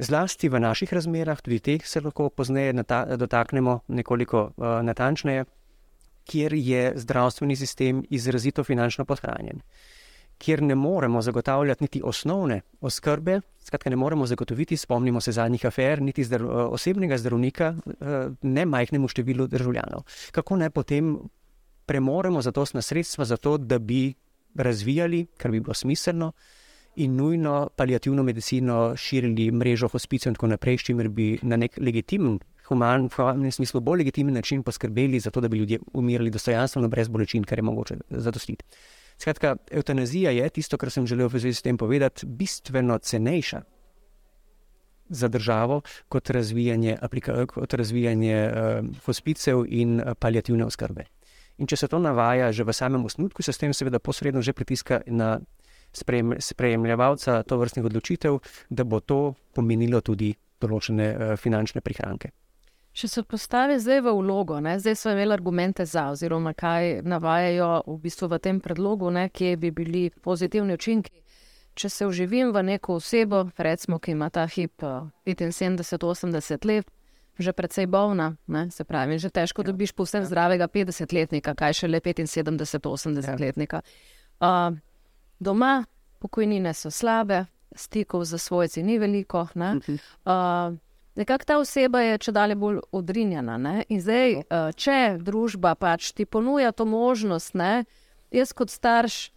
Zlasti 0.00 0.48
v 0.48 0.56
naših 0.60 0.92
razmerah, 0.92 1.42
tudi 1.44 1.58
teh 1.60 1.84
se 1.84 2.00
lahko 2.00 2.30
pozneje 2.32 2.72
dotaknemo 3.20 3.80
nekoliko 3.88 4.42
uh, 4.56 4.80
natančneje, 4.82 5.44
kjer 6.24 6.54
je 6.56 6.92
zdravstveni 6.96 7.56
sistem 7.56 8.00
izrazito 8.10 8.64
finančno 8.64 9.04
podhranjen, 9.04 9.60
kjer 10.38 10.62
ne 10.62 10.74
moremo 10.74 11.20
zagotavljati 11.22 11.84
niti 11.84 12.00
osnovne 12.04 12.60
oskrbe, 12.80 13.40
skratka, 13.60 13.90
ne 13.90 13.96
moremo 13.96 14.26
zagotoviti, 14.26 14.76
spomnimo 14.76 15.20
se 15.20 15.32
zadnjih 15.32 15.66
afer, 15.66 16.00
niti 16.02 16.24
zdr 16.24 16.46
osebnega 16.48 17.18
zdravnika, 17.18 17.74
uh, 17.84 18.32
ne 18.42 18.64
majhnemu 18.66 19.08
številu 19.08 19.50
državljanov. 19.52 20.06
Kako 20.32 20.56
naj 20.56 20.70
potem 20.70 21.18
premoremo 21.86 22.40
zadostna 22.42 22.80
sredstva 22.82 23.24
za 23.24 23.36
to, 23.36 23.58
da 23.58 23.78
bi 23.78 24.14
razvijali, 24.54 25.26
kar 25.36 25.50
bi 25.50 25.60
bilo 25.60 25.74
smiselno 25.74 26.32
in 26.96 27.16
nujno 27.16 27.68
palijativno 27.76 28.22
medicino 28.22 28.96
širili 28.96 29.50
mrežo 29.50 29.88
hospicov 29.88 30.30
in 30.30 30.34
tako 30.34 30.46
naprej, 30.46 30.78
s 30.78 30.82
čimer 30.82 31.08
bi 31.08 31.38
na 31.42 31.56
nek 31.56 31.78
legitimen, 31.78 32.38
human, 32.68 33.08
v 33.08 33.16
humanem 33.16 33.52
smislu 33.52 33.80
bolj 33.80 34.04
legitimen 34.04 34.34
način 34.34 34.62
poskrbeli 34.62 35.20
za 35.20 35.30
to, 35.30 35.40
da 35.40 35.48
bi 35.48 35.58
ljudje 35.58 35.78
umirali 35.92 36.30
dostojanstveno, 36.30 36.88
brez 36.88 37.08
bolečin, 37.08 37.44
kar 37.44 37.58
je 37.58 37.62
mogoče 37.62 37.96
zadostiti. 38.10 38.64
Skratka, 39.18 39.56
eutanazija 39.70 40.30
je 40.30 40.48
tisto, 40.48 40.78
kar 40.78 40.90
sem 40.90 41.06
želel 41.06 41.28
v 41.28 41.38
zvezi 41.38 41.54
s 41.54 41.62
tem 41.62 41.76
povedati, 41.76 42.26
bistveno 42.26 42.98
cenejša 42.98 43.62
za 45.08 45.28
državo 45.28 45.80
kot 46.08 46.30
razvijanje, 46.30 46.96
kot 47.46 47.74
razvijanje 47.74 48.36
uh, 48.48 48.86
hospicev 49.04 49.64
in 49.68 50.00
uh, 50.00 50.12
palijativne 50.18 50.64
oskrbe. 50.64 51.04
In 51.58 51.66
če 51.66 51.76
se 51.76 51.88
to 51.88 51.98
navaja 51.98 52.52
že 52.52 52.64
v 52.64 52.72
samem 52.72 53.04
osnutku, 53.04 53.42
se 53.42 53.52
s 53.52 53.58
tem 53.58 53.74
seveda 53.74 53.98
posredno 53.98 54.42
že 54.42 54.52
pritiska 54.52 55.02
na 55.06 55.40
sprejemljevalca 55.92 57.42
to 57.42 57.58
vrstnih 57.58 57.84
odločitev, 57.84 58.38
da 58.70 58.84
bo 58.84 59.00
to 59.00 59.34
pomenilo 59.54 60.00
tudi 60.00 60.34
določene 60.60 61.08
uh, 61.10 61.34
finančne 61.40 61.80
prihranke. 61.80 62.30
Če 62.90 63.08
se 63.08 63.22
postavi 63.22 63.76
zdaj 63.78 64.00
v 64.02 64.12
vlogo, 64.18 64.58
ne? 64.60 64.74
zdaj 64.82 64.96
so 64.98 65.12
imeli 65.14 65.32
argumente 65.32 65.86
za, 65.86 66.08
oziroma 66.10 66.52
kaj 66.58 67.04
navajajo 67.06 67.68
v 67.86 67.96
bistvu 68.02 68.28
v 68.32 68.38
tem 68.42 68.58
predlogu, 68.60 69.12
ne? 69.14 69.28
kje 69.30 69.56
bi 69.56 69.70
bili 69.70 70.08
pozitivni 70.10 70.74
učinki. 70.74 71.22
Če 71.78 71.88
se 71.88 72.06
uživim 72.06 72.50
v 72.52 72.64
neko 72.66 72.98
osebo, 72.98 73.44
recimo, 73.56 74.00
ki 74.02 74.16
ima 74.16 74.26
ta 74.30 74.42
hip 74.50 74.82
75-80 74.82 76.34
eh, 76.50 76.66
let, 76.66 76.90
že 77.38 77.54
precej 77.54 77.86
bolna, 77.86 78.34
ne? 78.50 78.66
se 78.74 78.84
pravi, 78.84 79.22
že 79.22 79.30
težko 79.30 79.62
ja. 79.62 79.70
dobiš 79.70 79.94
povsem 79.94 80.26
ja. 80.26 80.28
zdravega 80.28 80.66
50-letnika, 80.66 81.54
kaj 81.54 81.78
še 81.78 81.88
le 81.88 82.02
75-80-letnika. 82.02 83.84
Ja. 83.86 83.86
Uh, 84.40 84.76
doma, 85.40 85.84
pokojnine 86.18 86.74
so 86.74 86.90
slabe, 86.90 87.44
stikov 87.76 88.24
za 88.24 88.38
svojci 88.38 88.82
ni 88.82 88.98
veliko. 88.98 89.46
Ne? 89.54 89.80
Uh, 90.24 90.76
Nekako 91.14 91.44
ta 91.44 91.58
oseba 91.58 92.00
je 92.00 92.18
če 92.18 92.32
dalje 92.32 92.54
bolj 92.54 92.78
odrinjena. 92.92 93.58
Ne? 93.58 93.82
In 93.88 94.00
zdaj, 94.00 94.36
uh, 94.40 94.70
če 94.76 95.18
družba 95.20 95.74
pač 95.74 96.12
ti 96.14 96.24
ponuja 96.24 96.72
to 96.72 96.86
možnost, 96.86 97.54
ne? 97.54 97.84
jaz 98.30 98.54
kot 98.54 98.70
starš 98.70 99.30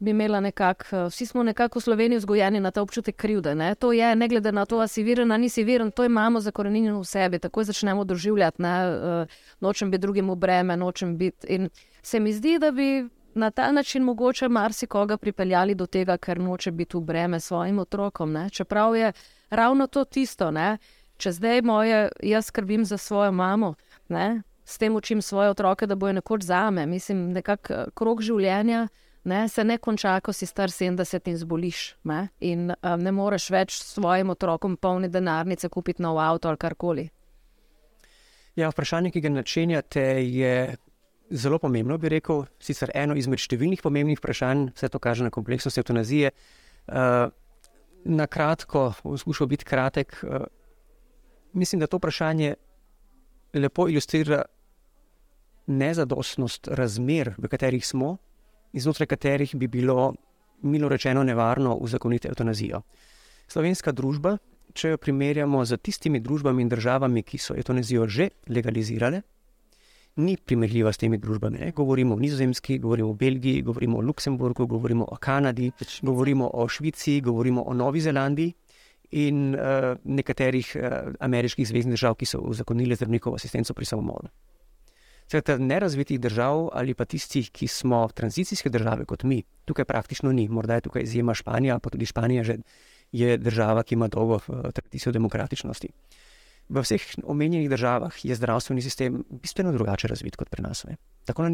bi 0.00 0.10
imela 0.10 0.40
nekako, 0.40 1.06
vsi 1.12 1.26
smo 1.26 1.42
nekako 1.44 1.78
v 1.78 1.82
Sloveniji 1.82 2.18
vzgojeni 2.18 2.60
na 2.60 2.70
ta 2.70 2.82
občutek 2.82 3.16
krivde. 3.16 3.54
Ne? 3.54 3.74
To 3.74 3.92
je, 3.92 4.14
ne 4.16 4.28
glede 4.28 4.52
na 4.52 4.64
to, 4.66 4.78
ali 4.80 4.88
si 4.88 5.04
viren 5.04 5.32
ali 5.32 5.46
nisi 5.46 5.64
viren, 5.64 5.90
to 5.92 6.04
imamo 6.04 6.40
zakorenjeno 6.40 7.00
v 7.00 7.04
sebi, 7.04 7.38
tako 7.38 7.64
začnemo 7.64 8.04
doživljati, 8.04 8.62
ne? 8.62 8.74
nočem 9.60 9.90
biti 9.90 10.00
drugim 10.00 10.30
v 10.30 10.36
breme, 10.36 10.76
nočem 10.76 11.16
biti. 11.16 11.46
In 11.46 11.68
se 12.02 12.20
mi 12.20 12.32
zdi, 12.32 12.58
da 12.58 12.72
bi 12.72 13.08
na 13.34 13.50
ta 13.50 13.72
način 13.72 14.02
mogoče 14.02 14.48
marsikoga 14.48 15.16
pripeljali 15.16 15.74
do 15.74 15.86
tega, 15.86 16.16
ker 16.16 16.40
noče 16.40 16.70
biti 16.70 16.96
v 16.96 17.00
breme 17.00 17.40
svojim 17.40 17.78
otrokom. 17.78 18.32
Ne? 18.32 18.50
Čeprav 18.50 18.96
je 18.96 19.12
ravno 19.50 19.86
to 19.86 20.04
tisto, 20.04 20.50
ne? 20.50 20.78
če 21.16 21.32
zdaj 21.32 21.62
moje, 21.62 22.08
jaz 22.22 22.46
skrbim 22.46 22.84
za 22.84 22.98
svojo 22.98 23.32
mamo, 23.32 23.74
ne? 24.08 24.42
s 24.64 24.78
tem 24.78 24.96
učim 24.96 25.22
svoje 25.22 25.50
otroke, 25.50 25.86
da 25.86 25.94
bojo 25.94 26.12
nekoč 26.12 26.42
zame. 26.42 26.86
Mislim, 26.86 27.32
nekako 27.32 27.74
eh, 27.74 27.86
krok 27.94 28.22
življenja. 28.22 28.88
Ne, 29.24 29.48
se 29.48 29.64
ne 29.64 29.76
konča, 29.78 30.14
ko 30.24 30.32
si 30.32 30.46
star 30.46 30.70
70 30.72 31.28
in 31.28 31.36
zboliš. 31.36 31.80
Ne, 32.08 32.28
in 32.40 32.70
um, 32.72 33.02
ne 33.04 33.12
moreš 33.12 33.50
več 33.52 33.74
svojim 33.84 34.30
otrokom 34.32 34.78
polni 34.80 35.10
denarnice 35.12 35.68
kupiti 35.68 36.02
nov 36.02 36.18
avto 36.18 36.48
ali 36.48 36.56
karkoli. 36.56 37.04
Ja, 38.56 38.70
vprašanje, 38.70 39.10
ki 39.12 39.20
ga 39.20 39.34
načenjate, 39.34 40.06
je 40.24 40.54
zelo 41.30 41.58
pomembno, 41.58 41.98
bi 41.98 42.10
rekel, 42.10 42.44
sicer 42.62 42.90
eno 42.94 43.14
izmed 43.16 43.40
številnih 43.40 43.82
pomembnih 43.82 44.18
vprašanj, 44.18 44.70
vse 44.74 44.90
to 44.90 44.98
kaže 45.02 45.26
na 45.26 45.30
kompleksnost 45.34 45.78
eutanazije. 45.78 46.32
Uh, 46.90 47.30
na 48.04 48.26
kratko, 48.26 48.90
skušal 49.20 49.46
biti 49.46 49.64
kratek. 49.64 50.16
Uh, 50.22 50.46
mislim, 51.52 51.80
da 51.80 51.86
to 51.86 52.00
vprašanje 52.00 52.54
lepo 53.54 53.88
ilustrira 53.88 54.42
nezadostnost 55.70 56.68
razmer, 56.74 57.34
v 57.38 57.48
katerih 57.50 57.86
smo, 57.86 58.16
iznotraj 58.72 59.06
katerih 59.06 59.54
bi 59.56 59.68
bilo, 59.68 60.14
milo 60.62 60.88
rečeno, 60.88 61.22
nevarno 61.22 61.74
uzakoniti 61.74 62.28
eutanazijo. 62.28 62.82
Slovenska 63.50 63.92
družba, 63.92 64.36
če 64.74 64.94
jo 64.94 64.98
primerjamo 64.98 65.62
z 65.66 65.78
tistimi 65.82 66.20
družbami 66.22 66.62
in 66.62 66.70
državami, 66.70 67.22
ki 67.22 67.38
so 67.38 67.54
eutanazijo 67.58 68.06
že 68.06 68.30
legalizirale, 68.48 69.22
ni 70.16 70.36
primerljiva 70.36 70.92
s 70.92 70.98
temi 70.98 71.18
družbami. 71.18 71.58
Ne? 71.58 71.72
Govorimo 71.76 72.14
o 72.14 72.18
Nizozemski, 72.18 72.78
govorimo 72.78 73.10
o 73.10 73.14
Belgiji, 73.14 73.62
govorimo 73.62 73.98
o 73.98 74.00
Luksemburgu, 74.00 74.66
govorimo 74.66 75.06
o 75.08 75.16
Kanadi, 75.16 75.70
govorimo 76.02 76.50
o 76.54 76.68
Švici, 76.68 77.20
govorimo 77.20 77.62
o 77.62 77.74
Novi 77.74 78.00
Zelandiji 78.00 78.52
in 79.10 79.54
uh, 79.54 79.96
nekaterih 80.04 80.76
uh, 80.76 81.14
ameriških 81.20 81.68
zvezdnih 81.68 81.98
držav, 81.98 82.14
ki 82.14 82.26
so 82.26 82.38
uzakonili 82.38 82.94
zdravnikovo 82.94 83.34
asistenco 83.36 83.74
pri 83.74 83.84
samomoru. 83.84 84.28
Skratka, 85.26 85.58
nerazvitih 85.58 86.20
držav 86.20 86.68
ali 86.74 86.94
pa 86.94 87.04
tistih, 87.04 87.50
ki 87.50 87.68
smo 87.68 88.08
tranzicijske 88.14 88.70
države 88.70 89.04
kot 89.04 89.22
mi, 89.22 89.42
tukaj 89.64 89.84
praktično 89.84 90.32
ni, 90.32 90.48
morda 90.48 90.78
je 90.78 90.86
tukaj 90.88 91.02
izjema 91.02 91.34
Španija, 91.34 91.78
pa 91.78 91.90
tudi 91.90 92.06
Španija 92.06 92.44
že 92.44 92.58
je 93.12 93.38
država, 93.38 93.82
ki 93.82 93.94
ima 93.94 94.08
dolgo 94.08 94.38
uh, 94.46 94.70
tradicijo 94.74 95.12
demokratičnosti. 95.12 95.88
Uh, 95.90 96.29
V 96.70 96.82
vseh 96.84 97.02
omenjenih 97.26 97.66
državah 97.70 98.14
je 98.22 98.34
zdravstveni 98.34 98.82
sistem 98.82 99.24
bistveno 99.42 99.72
drugače 99.74 100.08
razvit 100.08 100.36
kot 100.38 100.50
pri 100.50 100.62
nas. 100.62 100.84
Ne? 100.86 100.96
Tako 101.26 101.42
na 101.42 101.50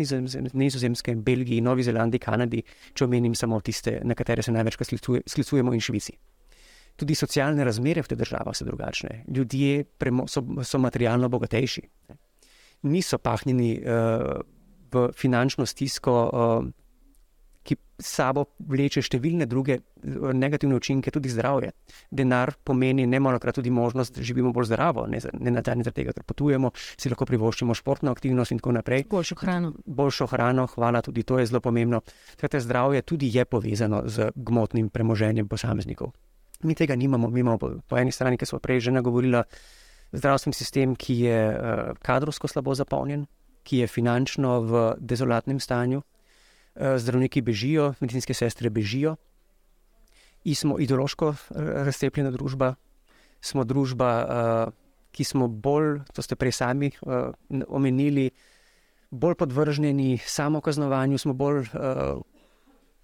Nizozemskem, 0.52 1.22
Belgiji, 1.24 1.60
Novi 1.64 1.82
Zelandiji, 1.82 2.20
Kanadi, 2.20 2.60
če 2.92 3.04
omenim 3.04 3.34
samo 3.34 3.60
tiste, 3.64 4.00
na 4.04 4.14
katere 4.14 4.44
se 4.44 4.52
največkrat 4.52 4.92
sklicujemo, 5.26 5.72
in 5.72 5.80
Švici. 5.80 6.12
Tudi 6.96 7.16
socialne 7.16 7.64
razmere 7.64 8.04
v 8.04 8.12
teh 8.12 8.20
državah 8.20 8.56
so 8.56 8.64
drugačne. 8.68 9.24
Ljudje 9.28 9.84
so, 10.28 10.44
so 10.64 10.80
materialno 10.80 11.28
bogatejši, 11.32 11.82
ne? 12.08 12.18
niso 12.86 13.18
pahnjeni 13.18 13.70
uh, 13.80 14.40
v 14.92 15.08
finančno 15.16 15.66
stisko, 15.66 16.16
uh, 16.28 16.68
ki 17.66 17.76
sabo 17.98 18.44
vleče 18.68 19.02
številne 19.04 19.48
druge 19.50 19.78
eh, 19.78 20.26
negativne 20.36 20.76
učinke, 20.78 21.12
tudi 21.14 21.32
zdravje. 21.32 21.72
Denar 22.10 22.54
pomeni 22.64 23.06
ne 23.10 23.20
malo 23.22 23.40
krat 23.42 23.58
tudi 23.58 23.72
možnost, 23.74 24.14
da 24.16 24.24
živimo 24.26 24.52
bolj 24.56 24.70
zdravo, 24.70 25.06
ne, 25.10 25.20
ne 25.34 25.54
na 25.54 25.64
dan 25.66 25.82
zaradi 25.82 26.02
tega, 26.02 26.14
ker 26.16 26.26
potujemo, 26.28 26.72
si 26.76 27.12
lahko 27.12 27.28
privoščimo 27.28 27.74
športno 27.76 28.14
aktivnost 28.14 28.54
in 28.54 28.62
tako 28.62 28.76
naprej. 28.78 29.06
Boljšo 29.10 29.38
hrano. 29.42 29.72
Boljšo 29.86 30.28
hrano, 30.32 30.68
hvala, 30.76 31.02
tudi 31.06 31.26
to 31.26 31.40
je 31.40 31.48
zelo 31.50 31.62
pomembno. 31.64 32.02
Skratka, 32.36 32.62
zdravje 32.64 33.02
tudi 33.02 33.32
je 33.34 33.44
povezano 33.44 34.04
z 34.06 34.30
gmotnim 34.36 34.92
premoženjem 34.94 35.48
posameznikov. 35.48 36.14
Mi 36.64 36.74
tega 36.74 36.96
nimamo, 36.96 37.28
mi 37.28 37.42
imamo 37.42 37.58
po, 37.58 37.72
po 37.84 37.98
eni 37.98 38.12
strani, 38.12 38.38
ki 38.40 38.48
smo 38.48 38.62
prej 38.64 38.86
že 38.88 38.94
nagovorili, 38.94 39.42
zdravstveni 40.12 40.54
sistem, 40.54 40.94
ki 40.96 41.18
je 41.26 41.40
uh, 41.50 41.96
kadrovsko 42.02 42.48
slabo 42.48 42.74
zapolnjen, 42.74 43.26
ki 43.66 43.82
je 43.82 43.88
finančno 43.90 44.60
v 44.62 44.84
dezolatnem 45.02 45.60
stanju, 45.60 46.02
zdravniki 46.76 47.42
bežijo, 47.42 47.94
medicinske 48.00 48.34
sestre 48.34 48.70
bežijo. 48.70 49.16
In 50.44 50.54
smo 50.54 50.78
ideološko 50.78 51.34
razcepljena 51.88 52.30
družba, 52.30 52.74
smo 53.40 53.64
družba, 53.64 54.10
uh, 54.22 54.74
ki 55.16 55.24
smo 55.24 55.48
bolj, 55.48 56.02
to 56.12 56.22
ste 56.22 56.36
prej 56.36 56.52
sami 56.52 56.90
omenili, 57.68 58.28
bolj 59.10 59.34
podvrženi 59.40 60.18
samokaznovanju, 60.20 61.18
smo 61.18 61.32
bolj 61.32 61.70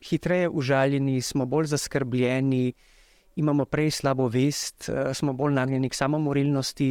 hitreje 0.02 0.48
užaljeni, 0.48 1.22
smo 1.22 1.46
bolj 1.46 1.70
zaskrbljeni, 1.72 2.72
imamo 3.36 3.64
prej 3.64 3.90
slabo 3.90 4.26
vest, 4.28 4.90
smo 5.14 5.32
bolj 5.32 5.54
nagnjeni 5.56 5.88
k 5.88 5.96
samomorilnosti, 5.96 6.90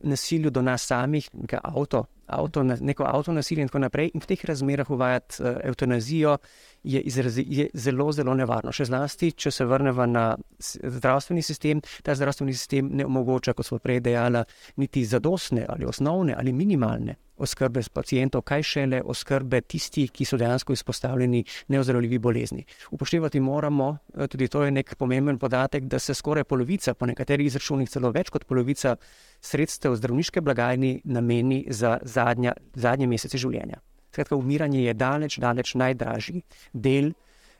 nasilju 0.00 0.50
do 0.50 0.62
nas 0.62 0.86
samih, 0.86 1.30
avto, 1.62 2.04
avto, 2.32 2.62
neko 2.62 3.04
avto 3.04 3.32
nasilje 3.32 3.66
in 3.66 3.70
tako 3.70 3.82
naprej. 3.84 4.10
In 4.14 4.24
v 4.24 4.30
teh 4.30 4.44
razmerah 4.48 4.90
uvajati 4.90 5.42
uh, 5.42 5.56
eutanazijo 5.64 6.36
je, 6.82 7.00
izrazi, 7.00 7.44
je 7.48 7.68
zelo, 7.74 8.10
zelo 8.12 8.34
nevarno. 8.34 8.72
Še 8.72 8.88
zlasti, 8.90 9.32
če 9.32 9.50
se 9.50 9.66
vrnemo 9.68 10.06
na 10.06 10.26
zdravstveni 10.58 11.42
sistem, 11.42 11.82
ta 12.02 12.14
zdravstveni 12.18 12.54
sistem 12.54 12.90
ne 12.92 13.06
omogoča, 13.06 13.54
kot 13.54 13.66
smo 13.66 13.78
prej 13.82 14.00
dejali, 14.00 14.44
niti 14.76 15.04
zadostne 15.04 15.66
ali 15.68 15.86
osnovne 15.86 16.34
ali 16.38 16.52
minimalne 16.52 17.16
oskrbe 17.42 17.82
s 17.82 17.88
pacijentov, 17.88 18.44
kaj 18.46 18.62
šele 18.62 19.02
oskrbe 19.04 19.60
tistih, 19.60 20.10
ki 20.10 20.24
so 20.24 20.38
dejansko 20.40 20.72
izpostavljeni 20.72 21.44
neozdravljivi 21.68 22.18
bolezni. 22.18 22.64
Upoštevati 22.90 23.40
moramo, 23.40 23.96
eh, 24.14 24.26
tudi 24.28 24.48
to 24.48 24.64
je 24.64 24.70
nek 24.70 24.94
pomemben 24.96 25.38
podatek, 25.38 25.84
da 25.84 25.98
se 25.98 26.14
skoraj 26.14 26.44
polovica, 26.44 26.94
po 26.94 27.06
nekaterih 27.06 27.46
izračunih 27.46 27.90
celo 27.90 28.10
več 28.10 28.30
kot 28.30 28.44
polovica 28.44 28.96
sredstev 29.40 29.96
zdravniške 29.96 30.40
blagajni 30.40 31.00
nameni 31.04 31.64
za 31.70 31.98
zadnja, 32.02 32.54
zadnje 32.74 33.06
mesece 33.06 33.38
življenja. 33.38 33.80
Skratka, 34.12 34.36
umiranje 34.36 34.82
je 34.84 34.94
daleč, 34.94 35.38
daleč 35.40 35.74
najdražji 35.74 36.42
del, 36.72 37.14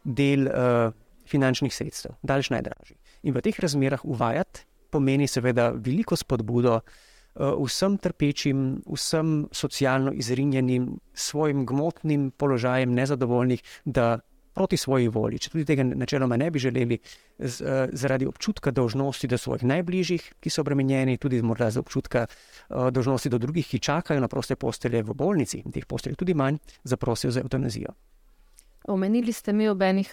del 0.05 0.51
uh, 0.51 0.93
finančnih 1.27 1.73
sredstev, 1.73 2.19
daleč 2.23 2.51
najdražji. 2.53 2.99
In 3.23 3.33
v 3.33 3.41
teh 3.41 3.57
razmerah 3.57 4.05
uvajati 4.05 4.67
pomeni 4.93 5.29
seveda 5.29 5.71
veliko 5.73 6.17
spodbudo 6.17 6.81
vsem 7.37 7.97
trpečim, 7.99 8.83
vsem 8.87 9.47
socialno 9.53 10.13
izrinjenim, 10.13 10.99
svojim 11.15 11.67
gmotnim 11.67 12.31
položajem 12.37 12.93
nezadovoljnih, 12.93 13.63
da 13.85 14.19
proti 14.55 14.77
svoji 14.77 15.09
volji, 15.09 15.39
če 15.39 15.51
tudi 15.53 15.65
tega 15.69 15.85
načeloma 15.85 16.37
ne 16.37 16.51
bi 16.51 16.61
želeli, 16.61 16.99
z, 17.39 17.65
uh, 17.65 17.89
zaradi 17.93 18.27
občutka 18.29 18.71
dožnosti 18.71 19.29
do 19.29 19.39
svojih 19.39 19.65
najbližjih, 19.65 20.29
ki 20.41 20.51
so 20.51 20.61
obremenjeni, 20.61 21.19
tudi 21.19 21.43
morda 21.43 21.71
z 21.71 21.81
občutka 21.81 22.27
uh, 22.27 22.91
dožnosti 22.93 23.33
do 23.33 23.39
drugih, 23.39 23.69
ki 23.69 23.81
čakajo 23.81 24.21
na 24.21 24.29
proste 24.29 24.57
postelje 24.57 25.03
v 25.03 25.17
bolnici, 25.17 25.63
teh 25.73 25.87
postelj 25.89 26.19
tudi 26.21 26.35
manj, 26.35 26.61
zaprosijo 26.85 27.33
za 27.33 27.41
eutanazijo. 27.41 27.95
Omenili 28.91 29.33
ste 29.33 29.53
mi 29.53 29.69
ob, 29.71 29.83
enih, 29.83 30.09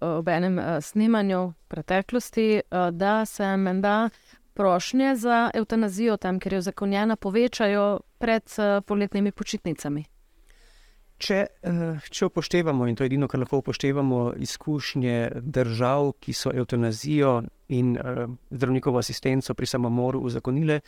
ob 0.00 0.28
enem 0.32 0.56
snemanju 0.80 1.52
preteklosti, 1.68 2.62
da 2.92 3.26
se 3.28 3.50
menda 3.56 4.08
prošnje 4.58 5.16
za 5.16 5.50
eutanazijo 5.54 6.16
tam, 6.18 6.40
ker 6.42 6.58
je 6.58 6.60
zakonjena, 6.66 7.16
povečajo 7.16 8.00
pred 8.18 8.42
poletnimi 8.86 9.30
počitnicami. 9.32 10.02
Če, 11.18 11.38
eh, 11.62 12.08
če 12.10 12.26
upoštevamo, 12.26 12.86
in 12.86 12.96
to 12.98 13.04
je 13.04 13.10
edino, 13.10 13.28
kar 13.30 13.40
lahko 13.42 13.62
upoštevamo, 13.62 14.18
izkušnje 14.38 15.42
držav, 15.42 16.12
ki 16.22 16.34
so 16.34 16.50
eutanazijo 16.54 17.42
in 17.68 17.96
uh, 17.98 18.24
zdravnikovo 18.50 18.98
asistenco 18.98 19.54
pri 19.54 19.66
samomoru 19.66 20.20
uzakonile, 20.26 20.80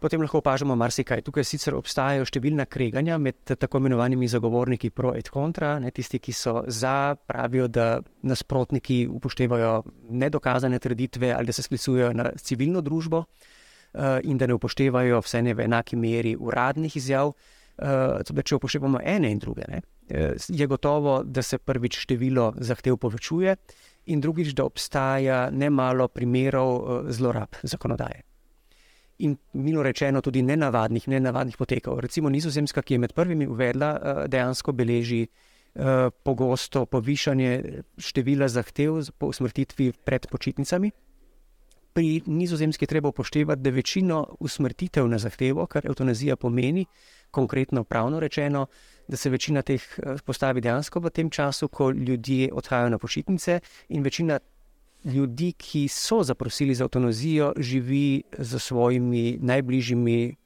potem 0.00 0.22
lahko 0.22 0.40
opažamo 0.40 0.76
marsikaj. 0.76 1.22
Tukaj 1.26 1.44
sicer 1.44 1.76
obstajajo 1.76 2.26
številna 2.28 2.66
kreganja 2.70 3.18
med 3.20 3.54
tako 3.60 3.80
imenovanimi 3.82 4.28
zagovorniki 4.30 4.90
pro 4.94 5.12
et 5.16 5.28
contra, 5.32 5.76
ne, 5.82 5.92
tisti, 5.94 6.18
ki 6.22 6.34
so 6.36 6.62
za, 6.66 7.14
pravijo, 7.28 7.68
da 7.68 8.00
nasprotniki 8.26 9.04
upoštevajo 9.10 9.74
nedokazane 10.22 10.80
trditve 10.80 11.32
ali 11.36 11.50
da 11.50 11.56
se 11.56 11.64
sklicujejo 11.66 12.12
na 12.16 12.30
civilno 12.40 12.82
družbo 12.84 13.22
uh, 13.24 14.18
in 14.24 14.38
da 14.38 14.48
ne 14.48 14.56
upoštevajo 14.56 15.20
vse 15.24 15.42
ne 15.42 15.54
v 15.54 15.68
enaki 15.68 15.96
meri 16.00 16.36
uradnih 16.36 16.96
izjav. 16.96 17.34
Uh, 17.80 18.42
če 18.44 18.58
upoštevamo 18.58 19.00
ene 19.08 19.30
in 19.32 19.38
druge, 19.40 19.64
ne, 19.68 19.78
eh, 20.12 20.34
je 20.36 20.66
gotovo, 20.68 21.22
da 21.24 21.40
se 21.40 21.56
prvič 21.56 21.96
število 22.02 22.50
zahtev 22.60 22.98
povečuje, 23.00 23.54
in 24.12 24.20
drugič, 24.20 24.52
da 24.52 24.66
obstaja 24.68 25.46
ne 25.50 25.70
malo 25.70 26.08
primerov 26.08 27.06
zlorab 27.08 27.56
zakonodaje. 27.62 28.29
In 29.20 29.36
milo 29.52 29.82
rečeno, 29.82 30.22
tudi 30.24 30.42
nenavadnih, 30.42 31.08
nenavadnih 31.08 31.56
potekov. 31.56 32.00
Recimo 32.00 32.30
Nizozemska, 32.32 32.82
ki 32.82 32.94
je 32.94 32.98
med 32.98 33.12
prvimi 33.12 33.46
uvedla, 33.46 33.90
uh, 33.92 34.22
dejansko 34.32 34.72
beleži 34.72 35.26
uh, 35.26 36.08
pogosto 36.24 36.86
povišanje 36.86 37.82
števila 37.98 38.48
zahtev 38.48 39.02
po 39.18 39.28
usmrtitvi 39.28 39.92
pred 40.04 40.26
počitnicami. 40.30 40.90
Pri 41.92 42.22
Nizozemski 42.26 42.86
treba 42.86 43.08
upoštevati, 43.08 43.62
da 43.62 43.70
večino 43.70 44.36
usmrtitev 44.40 45.08
na 45.08 45.18
zahtevo, 45.18 45.66
kar 45.66 45.86
eutanazija 45.86 46.36
pomeni, 46.36 46.86
konkretno 47.30 47.84
pravno 47.84 48.20
rečeno, 48.20 48.66
da 49.08 49.16
se 49.16 49.30
večina 49.30 49.62
teh 49.62 49.82
eh, 49.82 50.16
postavi 50.24 50.60
dejansko 50.60 51.00
v 51.00 51.10
tem 51.10 51.30
času, 51.30 51.68
ko 51.68 51.90
ljudje 51.90 52.52
odhajajo 52.52 52.88
na 52.88 52.98
počitnice, 52.98 53.60
in 53.88 54.02
večina 54.02 54.38
ljudi, 55.04 55.52
ki 55.52 55.88
so 55.88 56.22
zaprosili 56.22 56.74
za 56.74 56.84
avtonozijo, 56.84 57.52
živi 57.58 58.22
z 58.38 58.58
svojimi 58.58 59.38
najbližjimi 59.40 60.36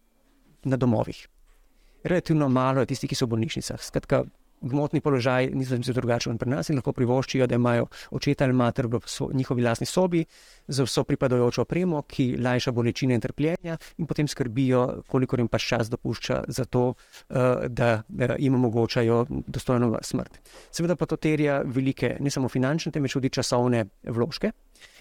na 0.64 0.77
domovih. 0.77 1.29
Relativno 2.05 2.49
malo 2.49 2.81
je 2.81 2.87
tistih, 2.87 3.09
ki 3.09 3.17
so 3.17 3.27
v 3.27 3.35
bolnišnicah. 3.35 3.83
Skratka, 3.83 4.25
gmotni 4.64 5.00
položaj 5.00 5.50
niso 5.55 5.77
zelo 5.83 5.94
drugačen 5.94 6.38
pri 6.38 6.50
nas 6.50 6.70
in 6.70 6.79
lahko 6.81 6.92
privoščijo, 6.92 7.46
da 7.46 7.55
imajo 7.55 7.87
očeta 8.11 8.44
ali 8.44 8.57
mater 8.57 8.87
v 8.87 9.00
njihovi 9.33 9.62
lastni 9.62 9.87
sobi 9.87 10.24
z 10.68 10.85
vso 10.85 11.05
pripadajočo 11.05 11.62
opremo, 11.62 12.03
ki 12.03 12.37
lajša 12.40 12.72
bolečine 12.72 13.14
in 13.14 13.20
trpljenja, 13.20 13.77
in 13.98 14.07
potem 14.07 14.29
skrbijo, 14.29 15.03
koliko 15.09 15.37
jim 15.37 15.48
pa 15.48 15.59
čas 15.59 15.90
dopušča 15.90 16.44
za 16.48 16.64
to, 16.64 16.94
eh, 17.31 17.68
da 17.68 18.03
jim 18.38 18.55
omogočajo 18.55 19.27
dostojno 19.29 19.98
smrt. 20.03 20.40
Seveda 20.70 20.96
pa 20.96 21.07
to 21.07 21.16
terja 21.16 21.62
velike, 21.64 22.16
ne 22.20 22.31
samo 22.31 22.48
finančne, 22.48 22.92
temveč 22.92 23.12
tudi 23.12 23.31
časovne 23.31 23.85
vložke. 24.05 24.53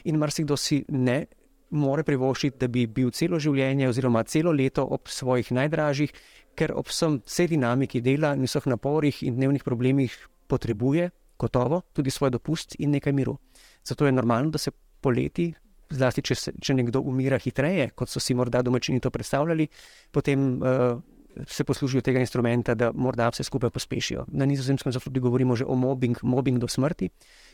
In 0.04 0.18
marsikdo 0.18 0.58
si 0.58 0.84
ne 0.90 1.26
more 1.74 2.04
privoščiti, 2.06 2.58
da 2.62 2.70
bi 2.72 2.86
bil 2.88 3.12
celo 3.12 3.40
življenje 3.42 3.90
oziroma 3.90 4.24
celo 4.30 4.54
leto 4.54 4.86
ob 4.86 5.10
svojih 5.10 5.52
najdražjih, 5.52 6.14
ker 6.56 6.74
ob 6.78 6.88
vsem 6.88 7.20
vsej 7.26 7.50
dinamiki 7.56 8.02
dela 8.02 8.34
in 8.38 8.46
vseh 8.46 8.70
naporih 8.70 9.24
in 9.26 9.36
dnevnih 9.40 9.66
problemih 9.66 10.16
potrebuje 10.48 11.10
gotovo 11.40 11.82
tudi 11.94 12.12
svoj 12.14 12.32
dopust 12.32 12.76
in 12.80 12.94
nekaj 12.94 13.14
miru. 13.14 13.38
Zato 13.84 14.06
je 14.06 14.12
normalno, 14.12 14.52
da 14.54 14.58
se 14.58 14.72
poleti, 15.02 15.50
zlasti 15.90 16.22
če, 16.22 16.36
se, 16.36 16.54
če 16.62 16.76
nekdo 16.78 17.02
umira 17.02 17.40
hitreje, 17.42 17.90
kot 17.98 18.10
so 18.10 18.22
si 18.24 18.36
morda 18.38 18.62
domačini 18.62 19.02
to 19.04 19.12
predstavljali, 19.12 19.68
potem 20.12 20.46
uh, 20.62 21.02
se 21.50 21.66
poslužijo 21.66 22.02
tega 22.06 22.22
instrumenta, 22.22 22.76
da 22.78 22.92
morda 22.94 23.28
vse 23.34 23.44
skupaj 23.44 23.74
pospešijo. 23.74 24.28
Na 24.32 24.46
nizozemskem 24.46 24.94
zato 24.94 25.10
tudi 25.10 25.24
govorimo 25.24 25.56
že 25.56 25.66
o 25.66 25.76
mobbing, 25.76 26.22
mobbing 26.22 26.62
do 26.62 26.68
smrti, 26.68 27.10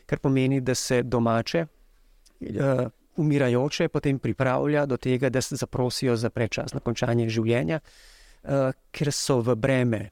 kar 0.05 0.19
pomeni, 0.19 0.61
da 0.61 0.75
se 0.75 1.03
domače. 1.03 1.65
Uh, 2.39 2.87
Umirajoče 3.19 3.89
potem 3.91 4.19
pripravlja 4.19 4.85
do 4.87 4.97
tega, 4.97 5.29
da 5.29 5.41
se 5.41 5.57
zaprosijo 5.59 6.15
za 6.15 6.29
prečasno 6.29 6.79
končanje 6.79 7.27
življenja, 7.29 7.81
uh, 7.83 8.71
ker 8.95 9.11
so 9.11 9.41
v 9.43 9.55
breme 9.59 10.07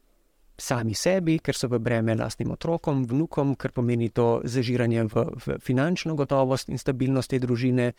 sami 0.57 0.95
sebi, 0.97 1.37
ker 1.39 1.55
so 1.55 1.69
v 1.69 1.79
breme 1.79 2.15
lastnim 2.17 2.51
otrokom, 2.51 3.05
vnukom, 3.05 3.53
ker 3.55 3.71
pomeni 3.71 4.09
to 4.09 4.41
zažiranje 4.43 5.05
v, 5.13 5.25
v 5.45 5.59
finančno 5.61 6.17
gotovost 6.17 6.73
in 6.73 6.81
stabilnost 6.81 7.29
te 7.29 7.39
družine 7.39 7.91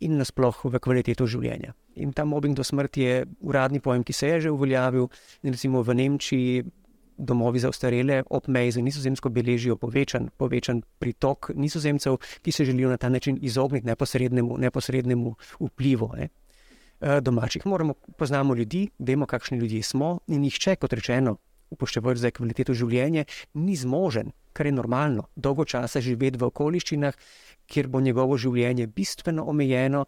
in 0.00 0.16
nasplošno 0.16 0.72
v 0.72 0.80
kvaliteto 0.80 1.26
življenja. 1.28 1.74
In 2.00 2.14
ta 2.14 2.24
mobbing 2.24 2.56
do 2.56 2.64
smrti 2.64 3.02
je 3.02 3.14
uradni 3.44 3.82
pojem, 3.82 4.04
ki 4.06 4.14
se 4.14 4.28
je 4.28 4.40
že 4.46 4.50
uveljavil. 4.54 5.08
Recimo 5.42 5.82
v 5.82 5.94
Nemčiji 5.94 6.64
domovi 7.18 7.58
za 7.58 7.68
ostarele 7.68 8.22
ob 8.30 8.48
meji 8.48 8.70
za 8.70 8.80
nizozemsko 8.80 9.28
beležijo 9.28 9.76
povečan, 9.76 10.30
povečan 10.36 10.82
pritok 10.98 11.50
nizozemcev, 11.54 12.16
ki 12.42 12.52
se 12.52 12.64
želijo 12.64 12.90
na 12.90 12.96
ta 12.96 13.08
način 13.08 13.38
izogniti 13.42 13.86
neposrednemu, 13.86 14.58
neposrednemu 14.58 15.34
vplivu. 15.60 16.12
Ne. 16.16 16.28
Eh, 17.00 17.20
domačih. 17.20 17.66
Moramo 17.66 17.94
poznati 17.94 18.58
ljudi, 18.58 18.88
vemo, 18.98 19.26
kakšni 19.26 19.58
ljudje 19.58 19.82
smo. 19.82 20.18
In 20.26 20.40
nihče, 20.40 20.76
kot 20.76 20.92
rečeno, 20.92 21.36
upoštevajoč 21.70 22.18
za 22.18 22.30
kvaliteto 22.30 22.74
življenja, 22.74 23.24
ni 23.54 23.76
zmožen, 23.76 24.32
kar 24.52 24.66
je 24.66 24.72
normalno, 24.72 25.28
dolgo 25.36 25.64
časa 25.64 26.00
živeti 26.00 26.40
v 26.40 26.48
okoliščinah, 26.48 27.14
kjer 27.68 27.88
bo 27.88 28.00
njegovo 28.00 28.36
življenje 28.36 28.86
bistveno 28.86 29.44
omejeno 29.44 30.06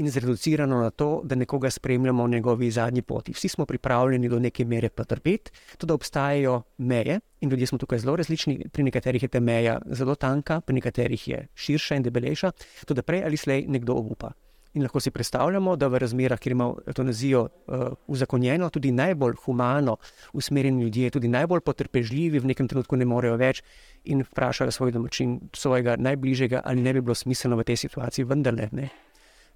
in 0.00 0.10
zreducirano 0.10 0.80
na 0.80 0.90
to, 0.90 1.20
da 1.24 1.34
nekoga 1.34 1.70
spremljamo 1.70 2.26
na 2.26 2.36
njegovi 2.36 2.70
zadnji 2.70 3.02
poti. 3.02 3.32
Vsi 3.32 3.48
smo 3.48 3.66
pripravljeni 3.66 4.28
do 4.28 4.38
neke 4.38 4.64
mere 4.64 4.88
potrpeti, 4.88 5.50
tudi 5.78 5.92
obstajajo 5.92 6.62
meje 6.78 7.20
in 7.40 7.50
ljudje 7.50 7.66
smo 7.66 7.78
tukaj 7.78 7.98
zelo 7.98 8.16
različni. 8.16 8.66
Pri 8.72 8.82
nekaterih 8.82 9.22
je 9.22 9.28
ta 9.28 9.40
meja 9.40 9.80
zelo 9.86 10.14
tanka, 10.14 10.60
pri 10.60 10.74
nekaterih 10.74 11.28
je 11.28 11.46
širša 11.54 11.96
in 11.96 12.02
debelejša, 12.02 12.52
tudi 12.86 13.02
prej 13.02 13.24
ali 13.24 13.36
slej 13.36 13.66
nekdo 13.68 13.94
obupa. 13.94 14.32
In 14.74 14.82
lahko 14.82 15.00
si 15.00 15.10
predstavljamo, 15.10 15.74
da 15.76 15.88
v 15.90 15.98
razmerah, 15.98 16.38
kjer 16.38 16.52
imamo 16.52 16.76
eutanazijo 16.86 17.40
uh, 17.42 17.86
uzakonjeno, 18.06 18.68
tudi 18.70 18.92
najbolj 18.92 19.34
humano 19.44 19.96
usmerjeni 20.32 20.82
ljudje, 20.82 21.10
tudi 21.10 21.28
najbolj 21.28 21.60
potrpežljivi, 21.60 22.38
v 22.38 22.52
nekem 22.52 22.68
trenutku 22.68 22.96
ne 22.96 23.04
morejo 23.04 23.36
več 23.36 23.64
in 24.04 24.22
vprašajo 24.22 24.70
svoj 24.70 24.94
domačin, 24.94 25.40
svojega 25.52 25.96
najbližjega, 25.98 26.62
ali 26.64 26.86
ne 26.86 26.94
bi 26.94 27.00
bilo 27.00 27.14
smiselno 27.14 27.58
v 27.58 27.66
tej 27.66 27.82
situaciji 27.82 28.24
vendarle. 28.30 28.70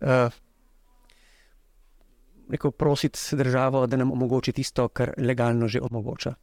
Uh, 0.04 0.28
rekel, 2.50 2.70
prositi 2.70 3.36
državo, 3.36 3.86
da 3.86 3.96
nam 3.96 4.12
omogoči 4.12 4.52
tisto, 4.52 4.88
kar 4.88 5.14
legalno 5.18 5.68
že 5.68 5.80
omogoča. 5.80 6.34